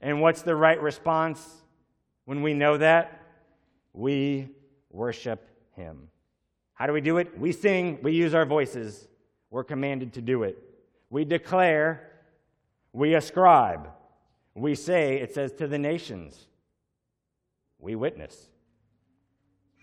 And 0.00 0.20
what's 0.20 0.42
the 0.42 0.54
right 0.54 0.80
response 0.80 1.44
when 2.26 2.42
we 2.42 2.54
know 2.54 2.76
that? 2.76 3.22
We 3.92 4.50
worship 4.90 5.48
Him. 5.72 6.08
How 6.74 6.86
do 6.86 6.92
we 6.92 7.00
do 7.00 7.16
it? 7.16 7.38
We 7.38 7.52
sing, 7.52 7.98
we 8.02 8.12
use 8.12 8.34
our 8.34 8.44
voices. 8.44 9.08
We're 9.50 9.64
commanded 9.64 10.12
to 10.14 10.20
do 10.20 10.42
it. 10.42 10.62
We 11.08 11.24
declare, 11.24 12.12
we 12.92 13.14
ascribe. 13.14 13.88
We 14.54 14.74
say, 14.74 15.16
it 15.16 15.32
says 15.32 15.52
to 15.54 15.66
the 15.66 15.78
nations. 15.78 16.38
We 17.78 17.94
witness. 17.94 18.50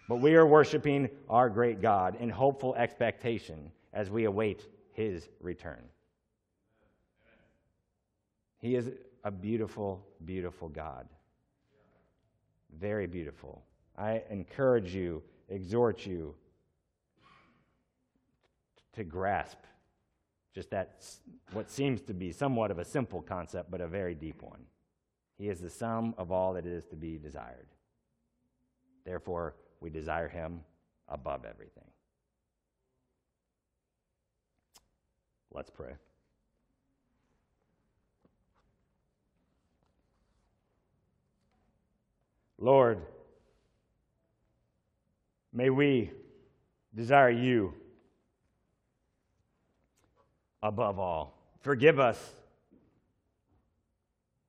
But 0.08 0.18
we 0.18 0.36
are 0.36 0.46
worshiping 0.46 1.10
our 1.30 1.50
great 1.50 1.82
God 1.82 2.18
in 2.20 2.30
hopeful 2.30 2.76
expectation 2.76 3.72
as 3.92 4.12
we 4.12 4.26
await 4.26 4.68
his 4.94 5.28
return. 5.40 5.84
He 8.60 8.76
is 8.76 8.90
a 9.24 9.32
beautiful, 9.32 10.06
beautiful 10.24 10.70
God. 10.70 11.08
Very 12.80 13.08
beautiful. 13.08 13.64
I 13.98 14.24
encourage 14.30 14.96
you, 14.96 15.22
exhort 15.50 16.06
you 16.06 16.34
to 18.94 19.04
grasp 19.04 19.58
just 20.54 20.70
that, 20.70 21.04
what 21.52 21.70
seems 21.70 22.02
to 22.02 22.14
be 22.14 22.32
somewhat 22.32 22.70
of 22.70 22.78
a 22.78 22.86
simple 22.86 23.22
concept, 23.22 23.72
but 23.72 23.82
a 23.82 23.88
very 23.88 24.14
deep 24.14 24.42
one. 24.42 24.62
He 25.38 25.50
is 25.50 25.60
the 25.60 25.70
sum 25.70 26.14
of 26.18 26.32
all 26.32 26.54
that 26.54 26.66
is 26.66 26.86
to 26.86 26.96
be 26.96 27.18
desired. 27.18 27.68
Therefore, 29.04 29.56
we 29.82 29.90
desire 29.90 30.30
him 30.30 30.62
above 31.10 31.44
everything. 31.44 31.90
Let's 35.54 35.70
pray. 35.70 35.94
Lord, 42.60 43.02
may 45.52 45.70
we 45.70 46.12
desire 46.96 47.30
you 47.30 47.74
above 50.64 50.98
all. 50.98 51.38
Forgive 51.60 52.00
us 52.00 52.36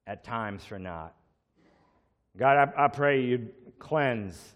at 0.07 0.25
times 0.25 0.65
for 0.65 0.79
not. 0.79 1.15
God, 2.37 2.69
I, 2.77 2.85
I 2.85 2.89
pray 2.89 3.23
you'd 3.23 3.51
cleanse 3.79 4.55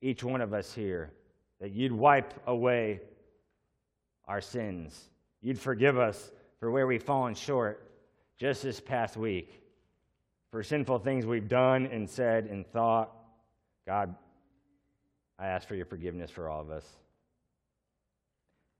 each 0.00 0.22
one 0.22 0.40
of 0.40 0.52
us 0.52 0.72
here, 0.72 1.12
that 1.60 1.72
you'd 1.72 1.92
wipe 1.92 2.34
away 2.46 3.00
our 4.28 4.40
sins. 4.40 5.08
You'd 5.40 5.58
forgive 5.58 5.98
us 5.98 6.30
for 6.60 6.70
where 6.70 6.86
we've 6.86 7.02
fallen 7.02 7.34
short 7.34 7.90
just 8.36 8.62
this 8.62 8.78
past 8.78 9.16
week, 9.16 9.62
for 10.50 10.62
sinful 10.62 11.00
things 11.00 11.26
we've 11.26 11.48
done 11.48 11.86
and 11.86 12.08
said 12.08 12.44
and 12.44 12.66
thought. 12.66 13.10
God, 13.86 14.14
I 15.38 15.46
ask 15.46 15.66
for 15.66 15.74
your 15.74 15.86
forgiveness 15.86 16.30
for 16.30 16.48
all 16.48 16.60
of 16.60 16.70
us. 16.70 16.84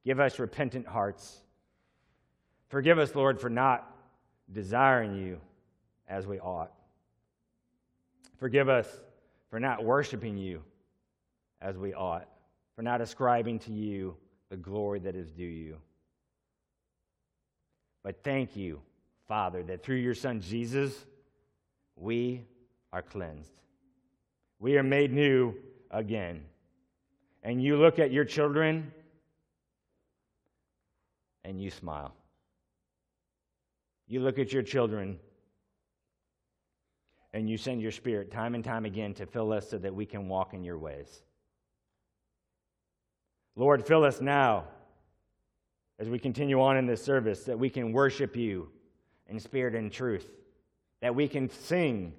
Give 0.05 0.21
us 0.21 0.39
repentant 0.39 0.87
hearts. 0.87 1.41
Forgive 2.69 2.99
us, 2.99 3.15
Lord, 3.15 3.41
for 3.41 3.51
not 3.51 3.91
desiring 4.53 5.15
you 5.15 5.41
as 6.09 6.27
we 6.27 6.39
ought. 6.39 6.73
Forgive 8.39 8.69
us 8.69 8.87
for 9.51 9.59
not 9.59 9.85
worshiping 9.85 10.37
you 10.37 10.63
as 11.61 11.77
we 11.77 11.95
ought, 11.95 12.29
for 12.77 12.83
not 12.83 13.01
ascribing 13.01 13.59
to 13.61 13.73
you 13.73 14.17
the 14.51 14.57
glory 14.57 14.99
that 15.01 15.15
is 15.15 15.31
due 15.31 15.45
you. 15.45 15.77
But 18.03 18.23
thank 18.23 18.57
you, 18.57 18.81
Father, 19.27 19.63
that 19.65 19.83
through 19.83 19.97
your 19.97 20.15
Son 20.15 20.41
Jesus, 20.41 20.95
we 21.97 22.47
are 22.93 23.03
cleansed. 23.03 23.53
We 24.59 24.79
are 24.79 24.83
made 24.83 25.13
new 25.13 25.55
again. 25.91 26.45
And 27.43 27.63
you 27.63 27.77
look 27.77 27.99
at 27.99 28.11
your 28.11 28.25
children 28.25 28.93
and 31.45 31.61
you 31.61 31.71
smile. 31.71 32.15
You 34.07 34.21
look 34.21 34.39
at 34.39 34.53
your 34.53 34.63
children 34.63 35.19
and 37.33 37.49
you 37.49 37.59
send 37.59 37.83
your 37.83 37.93
spirit 37.93 38.31
time 38.33 38.55
and 38.55 38.65
time 38.65 38.85
again 38.85 39.15
to 39.15 39.27
fill 39.27 39.53
us 39.53 39.69
so 39.69 39.79
that 39.79 39.95
we 39.95 40.07
can 40.07 40.29
walk 40.29 40.55
in 40.55 40.65
your 40.65 40.79
ways. 40.79 41.23
Lord, 43.59 43.85
fill 43.85 44.05
us 44.05 44.21
now 44.21 44.67
as 45.99 46.09
we 46.09 46.21
continue 46.21 46.63
on 46.63 46.77
in 46.77 46.87
this 46.87 47.03
service 47.03 47.43
that 47.43 47.59
we 47.59 47.69
can 47.69 47.93
worship 47.93 48.37
you 48.37 48.69
in 49.27 49.41
spirit 49.41 49.75
and 49.75 49.91
truth, 49.91 50.31
that 51.03 51.13
we 51.13 51.27
can 51.27 51.51
sing, 51.51 52.13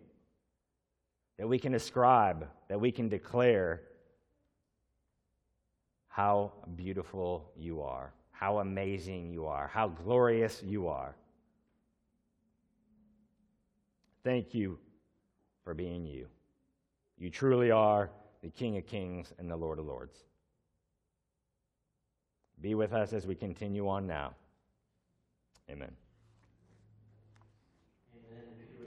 that 1.37 1.47
we 1.47 1.57
can 1.57 1.75
ascribe, 1.75 2.49
that 2.67 2.81
we 2.81 2.91
can 2.91 3.07
declare 3.07 3.83
how 6.09 6.51
beautiful 6.75 7.49
you 7.55 7.81
are, 7.81 8.11
how 8.31 8.59
amazing 8.59 9.31
you 9.31 9.45
are, 9.45 9.69
how 9.69 9.87
glorious 9.87 10.61
you 10.61 10.89
are. 10.89 11.15
Thank 14.25 14.53
you 14.53 14.77
for 15.63 15.73
being 15.73 16.05
you. 16.05 16.27
You 17.17 17.29
truly 17.29 17.71
are 17.71 18.09
the 18.43 18.49
King 18.49 18.75
of 18.75 18.85
Kings 18.85 19.33
and 19.39 19.49
the 19.49 19.55
Lord 19.55 19.79
of 19.79 19.85
Lords. 19.85 20.17
Be 22.62 22.76
with 22.76 22.93
us 22.93 23.14
as 23.14 23.26
we 23.26 23.36
continue 23.36 23.88
on 23.88 24.07
now. 24.07 24.34
Amen. 25.70 25.91